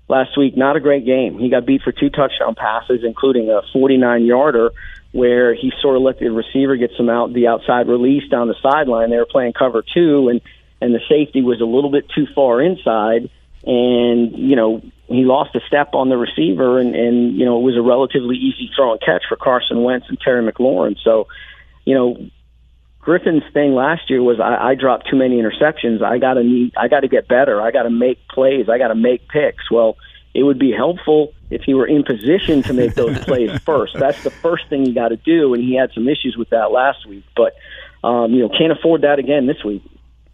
last 0.08 0.36
week, 0.36 0.56
not 0.56 0.76
a 0.76 0.80
great 0.80 1.04
game. 1.04 1.38
He 1.38 1.48
got 1.48 1.66
beat 1.66 1.82
for 1.82 1.92
two 1.92 2.10
touchdown 2.10 2.54
passes, 2.54 3.00
including 3.04 3.50
a 3.50 3.62
49 3.72 4.24
yarder 4.24 4.70
where 5.12 5.54
he 5.54 5.72
sort 5.80 5.96
of 5.96 6.02
let 6.02 6.18
the 6.18 6.30
receiver 6.30 6.76
get 6.76 6.90
some 6.96 7.10
out 7.10 7.32
the 7.32 7.46
outside 7.46 7.86
release 7.86 8.28
down 8.30 8.48
the 8.48 8.56
sideline. 8.62 9.10
They 9.10 9.18
were 9.18 9.26
playing 9.26 9.52
cover 9.52 9.82
two, 9.82 10.28
and 10.28 10.40
and 10.80 10.94
the 10.94 11.00
safety 11.08 11.42
was 11.42 11.60
a 11.60 11.64
little 11.64 11.90
bit 11.90 12.08
too 12.08 12.26
far 12.34 12.60
inside, 12.60 13.30
and 13.64 14.36
you 14.36 14.56
know 14.56 14.82
he 15.06 15.24
lost 15.24 15.54
a 15.54 15.60
step 15.66 15.94
on 15.94 16.08
the 16.08 16.16
receiver, 16.16 16.78
and, 16.78 16.94
and 16.94 17.36
you 17.36 17.44
know 17.44 17.60
it 17.60 17.62
was 17.62 17.76
a 17.76 17.82
relatively 17.82 18.36
easy 18.36 18.70
throw 18.74 18.92
and 18.92 19.00
catch 19.00 19.24
for 19.28 19.36
Carson 19.36 19.82
Wentz 19.82 20.06
and 20.08 20.18
Terry 20.18 20.50
McLaurin. 20.50 20.96
So, 21.04 21.28
you 21.84 21.94
know, 21.94 22.16
Griffin's 23.02 23.42
thing 23.52 23.74
last 23.74 24.08
year 24.08 24.22
was 24.22 24.38
I, 24.38 24.70
I 24.70 24.74
dropped 24.76 25.10
too 25.10 25.16
many 25.16 25.36
interceptions. 25.36 26.02
I 26.02 26.18
got 26.18 26.34
to 26.34 26.44
need, 26.44 26.72
I 26.76 26.86
got 26.86 27.00
to 27.00 27.08
get 27.08 27.26
better. 27.26 27.60
I 27.60 27.72
got 27.72 27.82
to 27.82 27.90
make 27.90 28.26
plays. 28.28 28.68
I 28.68 28.78
got 28.78 28.88
to 28.88 28.94
make 28.94 29.28
picks. 29.28 29.70
Well, 29.70 29.96
it 30.34 30.44
would 30.44 30.58
be 30.58 30.72
helpful 30.72 31.34
if 31.50 31.62
he 31.62 31.74
were 31.74 31.86
in 31.86 32.04
position 32.04 32.62
to 32.62 32.72
make 32.72 32.94
those 32.94 33.18
plays 33.24 33.58
first. 33.62 33.96
That's 33.98 34.22
the 34.22 34.30
first 34.30 34.68
thing 34.68 34.86
you 34.86 34.94
got 34.94 35.08
to 35.08 35.16
do, 35.16 35.52
and 35.52 35.62
he 35.62 35.74
had 35.74 35.90
some 35.92 36.08
issues 36.08 36.36
with 36.38 36.50
that 36.50 36.70
last 36.70 37.04
week. 37.06 37.24
But 37.36 37.54
um, 38.04 38.32
you 38.32 38.40
know, 38.40 38.48
can't 38.48 38.72
afford 38.72 39.02
that 39.02 39.18
again 39.18 39.46
this 39.46 39.62
week. 39.64 39.82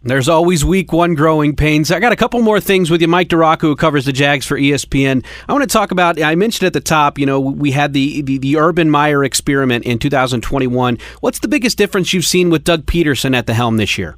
There's 0.01 0.29
always 0.29 0.63
week 0.63 0.93
one 0.93 1.13
growing 1.13 1.57
pains. 1.57 1.91
I 1.91 1.99
got 1.99 2.13
a 2.13 2.15
couple 2.15 2.41
more 2.41 2.61
things 2.61 2.89
with 2.89 3.01
you. 3.01 3.09
Mike 3.09 3.27
DiRocco, 3.27 3.61
who 3.61 3.75
covers 3.75 4.05
the 4.05 4.13
Jags 4.13 4.45
for 4.45 4.57
ESPN. 4.57 5.25
I 5.47 5.51
want 5.51 5.63
to 5.63 5.73
talk 5.73 5.91
about, 5.91 6.21
I 6.21 6.35
mentioned 6.35 6.67
at 6.67 6.73
the 6.73 6.79
top, 6.79 7.19
you 7.19 7.25
know, 7.25 7.41
we 7.41 7.71
had 7.71 7.91
the, 7.91 8.21
the, 8.21 8.37
the 8.37 8.57
Urban 8.57 8.89
Meyer 8.89 9.25
experiment 9.25 9.83
in 9.83 9.99
2021. 9.99 10.97
What's 11.19 11.39
the 11.39 11.49
biggest 11.49 11.77
difference 11.77 12.13
you've 12.13 12.25
seen 12.25 12.49
with 12.49 12.63
Doug 12.63 12.85
Pederson 12.85 13.35
at 13.35 13.45
the 13.45 13.53
helm 13.53 13.75
this 13.75 13.97
year? 13.97 14.15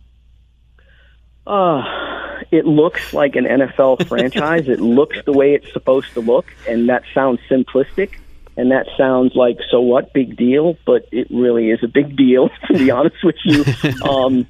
Uh, 1.48 1.82
it 2.52 2.66
looks 2.66 3.12
like 3.12 3.36
an 3.36 3.46
NFL 3.46 4.08
franchise. 4.08 4.70
It 4.70 4.82
looks 4.82 5.18
the 5.26 5.34
way 5.34 5.56
it's 5.56 5.74
supposed 5.74 6.14
to 6.14 6.20
look, 6.20 6.46
and 6.68 6.90
that 6.90 7.04
sounds 7.12 7.40
simplistic. 7.50 8.20
And 8.56 8.70
that 8.70 8.86
sounds 8.98 9.36
like, 9.36 9.58
so 9.72 9.82
what, 9.82 10.14
big 10.14 10.38
deal? 10.38 10.78
But 10.86 11.08
it 11.12 11.28
really 11.32 11.72
is 11.72 11.80
a 11.84 11.88
big 11.88 12.16
deal, 12.16 12.50
to 12.68 12.74
be 12.74 12.92
honest 12.92 13.24
with 13.24 13.38
you. 13.46 13.66
Um, 14.08 14.46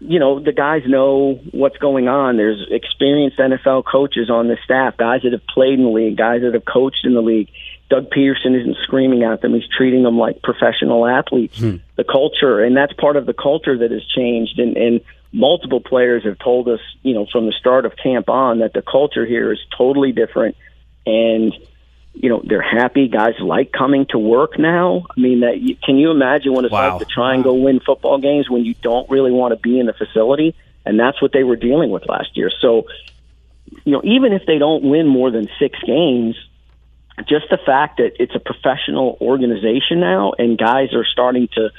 you 0.00 0.18
know, 0.18 0.40
the 0.40 0.52
guys 0.52 0.82
know 0.86 1.40
what's 1.52 1.78
going 1.78 2.08
on. 2.08 2.36
There's 2.36 2.66
experienced 2.70 3.38
NFL 3.38 3.84
coaches 3.84 4.28
on 4.30 4.48
the 4.48 4.56
staff, 4.64 4.96
guys 4.96 5.22
that 5.22 5.32
have 5.32 5.46
played 5.46 5.78
in 5.78 5.84
the 5.84 5.90
league, 5.90 6.16
guys 6.16 6.42
that 6.42 6.54
have 6.54 6.64
coached 6.64 7.04
in 7.04 7.14
the 7.14 7.22
league. 7.22 7.48
Doug 7.88 8.10
Pederson 8.10 8.60
isn't 8.60 8.76
screaming 8.82 9.22
at 9.22 9.40
them. 9.40 9.54
He's 9.54 9.68
treating 9.68 10.02
them 10.02 10.18
like 10.18 10.42
professional 10.42 11.06
athletes. 11.06 11.58
Hmm. 11.58 11.76
The 11.96 12.04
culture, 12.04 12.62
and 12.62 12.76
that's 12.76 12.92
part 12.92 13.16
of 13.16 13.26
the 13.26 13.32
culture 13.32 13.78
that 13.78 13.90
has 13.90 14.04
changed. 14.06 14.58
And, 14.58 14.76
and 14.76 15.00
multiple 15.32 15.80
players 15.80 16.24
have 16.24 16.38
told 16.38 16.68
us, 16.68 16.80
you 17.02 17.14
know, 17.14 17.26
from 17.30 17.46
the 17.46 17.52
start 17.52 17.86
of 17.86 17.96
camp 17.96 18.28
on 18.28 18.58
that 18.58 18.72
the 18.72 18.82
culture 18.82 19.24
here 19.24 19.52
is 19.52 19.60
totally 19.76 20.12
different. 20.12 20.56
And 21.06 21.54
you 22.16 22.30
know 22.30 22.42
they're 22.44 22.62
happy. 22.62 23.08
Guys 23.08 23.34
like 23.40 23.72
coming 23.72 24.06
to 24.10 24.18
work 24.18 24.58
now. 24.58 25.06
I 25.16 25.20
mean, 25.20 25.40
that 25.40 25.76
can 25.84 25.96
you 25.96 26.10
imagine 26.10 26.52
what 26.52 26.64
it's 26.64 26.72
wow. 26.72 26.92
like 26.96 27.06
to 27.06 27.12
try 27.12 27.34
and 27.34 27.44
go 27.44 27.54
win 27.54 27.80
football 27.80 28.18
games 28.18 28.48
when 28.48 28.64
you 28.64 28.74
don't 28.82 29.08
really 29.10 29.32
want 29.32 29.52
to 29.52 29.60
be 29.60 29.78
in 29.78 29.86
the 29.86 29.92
facility? 29.92 30.54
And 30.84 30.98
that's 30.98 31.20
what 31.20 31.32
they 31.32 31.44
were 31.44 31.56
dealing 31.56 31.90
with 31.90 32.08
last 32.08 32.36
year. 32.36 32.50
So, 32.60 32.86
you 33.84 33.92
know, 33.92 34.00
even 34.04 34.32
if 34.32 34.46
they 34.46 34.58
don't 34.58 34.84
win 34.84 35.06
more 35.06 35.30
than 35.30 35.48
six 35.58 35.78
games, 35.80 36.36
just 37.28 37.46
the 37.50 37.58
fact 37.58 37.98
that 37.98 38.22
it's 38.22 38.34
a 38.34 38.40
professional 38.40 39.18
organization 39.20 40.00
now 40.00 40.32
and 40.38 40.56
guys 40.56 40.94
are 40.94 41.04
starting 41.04 41.48
to 41.54 41.70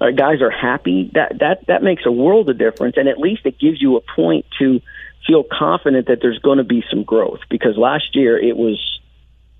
uh, 0.00 0.10
guys 0.10 0.40
are 0.40 0.50
happy 0.50 1.10
that 1.14 1.38
that 1.40 1.66
that 1.66 1.82
makes 1.82 2.04
a 2.06 2.12
world 2.12 2.48
of 2.48 2.58
difference 2.58 2.96
and 2.96 3.08
at 3.08 3.18
least 3.18 3.42
it 3.44 3.58
gives 3.58 3.80
you 3.80 3.96
a 3.96 4.00
point 4.00 4.46
to 4.58 4.80
feel 5.26 5.42
confident 5.42 6.06
that 6.08 6.18
there's 6.20 6.38
going 6.38 6.58
to 6.58 6.64
be 6.64 6.84
some 6.90 7.02
growth 7.02 7.40
because 7.50 7.76
last 7.76 8.14
year 8.14 8.38
it 8.38 8.56
was 8.56 8.93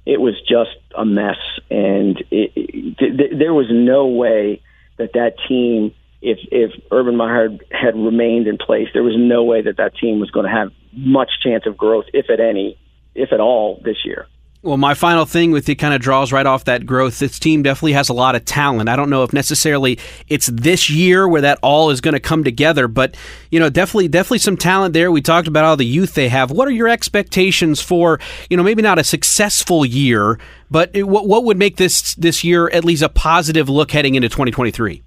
it 0.07 0.21
was 0.21 0.35
just 0.41 0.77
a 0.97 1.05
mess. 1.05 1.39
And 1.71 2.19
it, 2.31 2.53
it, 2.55 2.99
th- 2.99 3.39
there 3.39 3.55
was 3.55 3.67
no 3.71 4.07
way 4.07 4.63
that 4.97 5.13
that 5.15 5.35
team 5.49 5.95
if 6.23 6.39
if 6.51 6.73
Urban 6.91 7.17
Meyer 7.17 7.51
had, 7.51 7.61
had 7.71 7.97
remained 7.97 8.47
in 8.47 8.57
place 8.57 8.89
there 8.95 9.03
was 9.03 9.15
no 9.17 9.45
way 9.45 9.63
that 9.63 9.77
that 9.77 9.95
team 9.97 10.21
was 10.21 10.31
going 10.31 10.47
to 10.47 10.53
have 10.53 10.73
much 10.93 11.31
chance 11.43 11.67
of 11.67 11.77
growth 11.77 12.07
if 12.15 12.31
at 12.31 12.41
any 12.41 12.79
if 13.15 13.33
at 13.33 13.41
all 13.41 13.81
this 13.85 13.99
year 14.05 14.27
well, 14.65 14.79
my 14.79 14.95
final 14.95 15.27
thing 15.27 15.51
with 15.51 15.69
it 15.69 15.75
kind 15.77 15.95
of 15.95 16.01
draws 16.01 16.33
right 16.33 16.47
off 16.47 16.65
that 16.65 16.87
growth. 16.87 17.19
This 17.19 17.39
team 17.39 17.63
definitely 17.63 17.93
has 17.93 18.09
a 18.09 18.15
lot 18.15 18.35
of 18.35 18.45
talent. 18.45 18.89
I 18.89 18.97
don't 18.97 19.11
know 19.11 19.23
if 19.23 19.33
necessarily 19.33 19.99
it's 20.29 20.47
this 20.47 20.89
year 20.89 21.29
where 21.29 21.43
that 21.43 21.59
all 21.63 21.91
is 21.91 22.01
going 22.01 22.15
to 22.15 22.21
come 22.21 22.43
together, 22.43 22.89
but 22.89 23.17
you 23.51 23.61
know, 23.61 23.69
definitely, 23.69 24.09
definitely 24.09 24.39
some 24.39 24.57
talent 24.57 24.95
there. 24.95 25.13
We 25.13 25.21
talked 25.21 25.49
about 25.49 25.65
all 25.65 25.77
the 25.77 25.87
youth 25.87 26.15
they 26.15 26.29
have. 26.31 26.51
What 26.51 26.67
are 26.67 26.73
your 26.73 26.89
expectations 26.89 27.81
for, 27.81 28.19
you 28.49 28.57
know, 28.57 28.63
maybe 28.63 28.83
not 28.83 28.99
a 28.99 29.05
successful 29.05 29.85
year, 29.85 30.39
but 30.71 30.91
what 30.97 31.29
what 31.29 31.45
would 31.45 31.59
make 31.59 31.77
this 31.77 32.15
this 32.15 32.43
year 32.43 32.69
at 32.71 32.85
least 32.85 33.03
a 33.03 33.09
positive 33.09 33.69
look 33.69 33.93
heading 33.93 34.15
into 34.15 34.29
2023? 34.29 35.03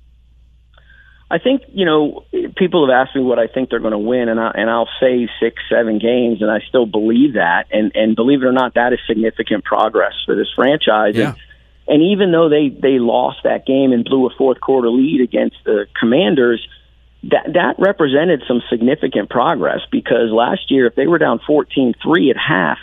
I 1.30 1.40
think 1.40 1.64
you 1.74 1.86
know 1.86 2.24
people 2.56 2.88
have 2.88 3.08
asked 3.08 3.16
me 3.16 3.22
what 3.22 3.38
I 3.38 3.48
think 3.48 3.70
they're 3.70 3.80
going 3.80 3.92
to 3.92 3.98
win, 3.98 4.30
and 4.30 4.40
I 4.40 4.52
and 4.56 4.70
I'll 4.70 4.90
say 5.00 5.28
six, 5.42 5.62
seven 5.70 6.00
games, 6.00 6.42
and 6.42 6.50
I 6.50 6.60
still 6.70 6.86
believe 6.86 7.34
that. 7.34 7.66
And 7.72 7.92
and 7.96 8.16
believe 8.16 8.44
it 8.44 8.46
or 8.46 8.54
not, 8.54 8.76
that 8.76 8.94
is 8.94 9.00
significant 9.08 9.66
progress 9.66 10.14
for 10.26 10.36
this 10.36 10.48
franchise. 10.56 11.16
Yeah. 11.16 11.30
And, 11.30 11.38
and 11.88 12.04
even 12.12 12.32
though 12.32 12.48
they 12.48 12.70
they 12.70 13.00
lost 13.00 13.40
that 13.44 13.66
game 13.66 13.92
and 13.92 14.06
blew 14.06 14.28
a 14.28 14.30
fourth 14.38 14.62
quarter 14.62 14.90
lead 14.90 15.20
against 15.20 15.58
the 15.66 15.88
Commanders, 16.00 16.66
that 17.24 17.54
that 17.54 17.76
represented 17.78 18.44
some 18.48 18.62
significant 18.70 19.30
progress 19.30 19.82
because 19.92 20.32
last 20.32 20.72
year 20.72 20.88
if 20.88 20.96
they 20.96 21.08
were 21.08 21.18
down 21.18 21.40
14-3 21.40 22.30
at 22.30 22.38
half, 22.38 22.78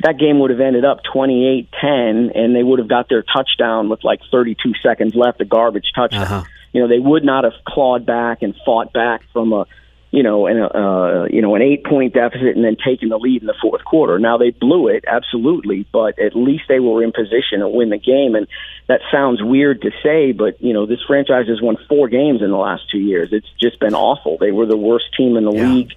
that 0.00 0.18
game 0.18 0.40
would 0.40 0.50
have 0.50 0.60
ended 0.60 0.84
up 0.84 1.00
28-10 1.14 2.36
and 2.36 2.54
they 2.56 2.62
would 2.62 2.78
have 2.78 2.88
got 2.88 3.08
their 3.08 3.22
touchdown 3.22 3.88
with 3.88 4.02
like 4.02 4.20
32 4.30 4.72
seconds 4.82 5.14
left, 5.14 5.40
a 5.40 5.44
garbage 5.44 5.90
touchdown. 5.94 6.22
Uh-huh. 6.22 6.44
You 6.72 6.82
know, 6.82 6.88
they 6.88 6.98
would 6.98 7.24
not 7.24 7.44
have 7.44 7.54
clawed 7.66 8.04
back 8.06 8.42
and 8.42 8.54
fought 8.64 8.92
back 8.92 9.22
from 9.32 9.52
a, 9.52 9.66
you 10.10 10.22
know, 10.22 10.46
an 10.46 10.58
uh, 10.62 11.26
you 11.30 11.42
know, 11.42 11.54
an 11.54 11.62
eight 11.62 11.84
point 11.84 12.14
deficit 12.14 12.56
and 12.56 12.64
then 12.64 12.76
taking 12.82 13.08
the 13.08 13.18
lead 13.18 13.42
in 13.42 13.46
the 13.46 13.54
fourth 13.60 13.84
quarter. 13.84 14.18
Now 14.18 14.38
they 14.38 14.50
blew 14.50 14.88
it, 14.88 15.04
absolutely, 15.06 15.86
but 15.92 16.18
at 16.18 16.34
least 16.34 16.64
they 16.68 16.80
were 16.80 17.02
in 17.02 17.12
position 17.12 17.60
to 17.60 17.68
win 17.68 17.90
the 17.90 17.98
game. 17.98 18.34
And 18.34 18.46
that 18.86 19.00
sounds 19.12 19.42
weird 19.42 19.82
to 19.82 19.90
say, 20.02 20.32
but 20.32 20.62
you 20.62 20.72
know, 20.72 20.86
this 20.86 21.00
franchise 21.06 21.48
has 21.48 21.60
won 21.60 21.76
four 21.88 22.08
games 22.08 22.42
in 22.42 22.50
the 22.50 22.56
last 22.56 22.90
two 22.90 22.98
years. 22.98 23.30
It's 23.32 23.48
just 23.60 23.80
been 23.80 23.94
awful. 23.94 24.38
They 24.38 24.52
were 24.52 24.66
the 24.66 24.76
worst 24.76 25.06
team 25.16 25.36
in 25.36 25.44
the 25.44 25.52
Yeah. 25.52 25.72
league, 25.72 25.92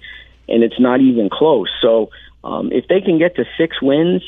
and 0.48 0.62
it's 0.62 0.80
not 0.80 1.00
even 1.00 1.30
close. 1.30 1.70
So 1.80 2.10
um, 2.44 2.70
if 2.72 2.88
they 2.88 3.00
can 3.00 3.18
get 3.18 3.36
to 3.36 3.44
six 3.56 3.80
wins 3.80 4.22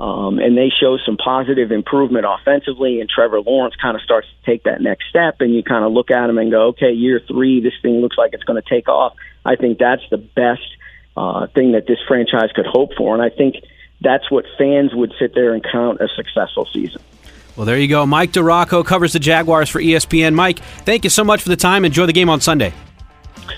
um, 0.00 0.38
and 0.38 0.56
they 0.56 0.70
show 0.70 0.96
some 1.04 1.16
positive 1.16 1.72
improvement 1.72 2.24
offensively, 2.28 3.00
and 3.00 3.10
Trevor 3.10 3.40
Lawrence 3.40 3.74
kind 3.76 3.96
of 3.96 4.02
starts 4.02 4.28
to 4.28 4.50
take 4.50 4.64
that 4.64 4.80
next 4.80 5.08
step, 5.08 5.40
and 5.40 5.52
you 5.54 5.62
kind 5.62 5.84
of 5.84 5.92
look 5.92 6.10
at 6.10 6.30
him 6.30 6.38
and 6.38 6.50
go, 6.50 6.68
okay, 6.68 6.92
year 6.92 7.20
three, 7.26 7.60
this 7.60 7.74
thing 7.82 8.00
looks 8.00 8.16
like 8.16 8.32
it's 8.32 8.44
going 8.44 8.62
to 8.62 8.68
take 8.68 8.88
off. 8.88 9.14
I 9.44 9.56
think 9.56 9.78
that's 9.78 10.02
the 10.10 10.18
best 10.18 10.62
uh, 11.16 11.48
thing 11.48 11.72
that 11.72 11.86
this 11.86 11.98
franchise 12.06 12.50
could 12.54 12.66
hope 12.66 12.94
for, 12.96 13.14
and 13.14 13.22
I 13.22 13.34
think 13.34 13.56
that's 14.00 14.30
what 14.30 14.44
fans 14.56 14.94
would 14.94 15.12
sit 15.18 15.34
there 15.34 15.52
and 15.52 15.64
count 15.64 16.00
a 16.00 16.08
successful 16.14 16.68
season. 16.72 17.02
Well, 17.56 17.66
there 17.66 17.76
you 17.76 17.88
go. 17.88 18.06
Mike 18.06 18.30
DiRocco 18.30 18.86
covers 18.86 19.12
the 19.12 19.18
Jaguars 19.18 19.68
for 19.68 19.80
ESPN. 19.80 20.34
Mike, 20.34 20.60
thank 20.84 21.02
you 21.02 21.10
so 21.10 21.24
much 21.24 21.42
for 21.42 21.48
the 21.48 21.56
time. 21.56 21.84
Enjoy 21.84 22.06
the 22.06 22.12
game 22.12 22.30
on 22.30 22.40
Sunday. 22.40 22.72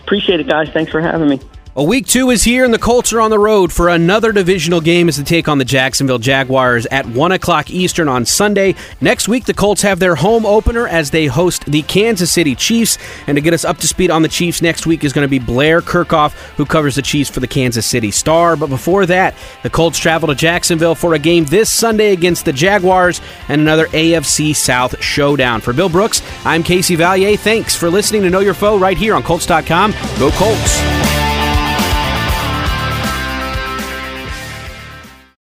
Appreciate 0.02 0.40
it, 0.40 0.48
guys. 0.48 0.70
Thanks 0.70 0.90
for 0.90 1.02
having 1.02 1.28
me. 1.28 1.38
Well, 1.80 1.86
week 1.86 2.06
two 2.06 2.28
is 2.28 2.44
here, 2.44 2.66
and 2.66 2.74
the 2.74 2.78
Colts 2.78 3.10
are 3.14 3.22
on 3.22 3.30
the 3.30 3.38
road 3.38 3.72
for 3.72 3.88
another 3.88 4.32
divisional 4.32 4.82
game 4.82 5.08
as 5.08 5.16
they 5.16 5.24
take 5.24 5.48
on 5.48 5.56
the 5.56 5.64
Jacksonville 5.64 6.18
Jaguars 6.18 6.84
at 6.84 7.06
1 7.06 7.32
o'clock 7.32 7.70
Eastern 7.70 8.06
on 8.06 8.26
Sunday. 8.26 8.74
Next 9.00 9.28
week, 9.28 9.46
the 9.46 9.54
Colts 9.54 9.80
have 9.80 9.98
their 9.98 10.16
home 10.16 10.44
opener 10.44 10.86
as 10.86 11.10
they 11.10 11.24
host 11.24 11.64
the 11.64 11.80
Kansas 11.80 12.30
City 12.30 12.54
Chiefs. 12.54 12.98
And 13.26 13.34
to 13.36 13.40
get 13.40 13.54
us 13.54 13.64
up 13.64 13.78
to 13.78 13.88
speed 13.88 14.10
on 14.10 14.20
the 14.20 14.28
Chiefs 14.28 14.60
next 14.60 14.86
week 14.86 15.04
is 15.04 15.14
going 15.14 15.26
to 15.26 15.30
be 15.30 15.38
Blair 15.38 15.80
Kerkhoff, 15.80 16.32
who 16.58 16.66
covers 16.66 16.96
the 16.96 17.00
Chiefs 17.00 17.30
for 17.30 17.40
the 17.40 17.46
Kansas 17.46 17.86
City 17.86 18.10
Star. 18.10 18.56
But 18.56 18.66
before 18.66 19.06
that, 19.06 19.34
the 19.62 19.70
Colts 19.70 19.98
travel 19.98 20.28
to 20.28 20.34
Jacksonville 20.34 20.94
for 20.94 21.14
a 21.14 21.18
game 21.18 21.46
this 21.46 21.72
Sunday 21.72 22.12
against 22.12 22.44
the 22.44 22.52
Jaguars 22.52 23.22
and 23.48 23.58
another 23.58 23.86
AFC 23.86 24.54
South 24.54 25.02
showdown. 25.02 25.62
For 25.62 25.72
Bill 25.72 25.88
Brooks, 25.88 26.20
I'm 26.44 26.62
Casey 26.62 26.94
Valier. 26.94 27.38
Thanks 27.38 27.74
for 27.74 27.88
listening 27.88 28.20
to 28.20 28.28
Know 28.28 28.40
Your 28.40 28.52
Foe 28.52 28.78
right 28.78 28.98
here 28.98 29.14
on 29.14 29.22
Colts.com. 29.22 29.92
Go 30.18 30.30
Colts. 30.32 31.09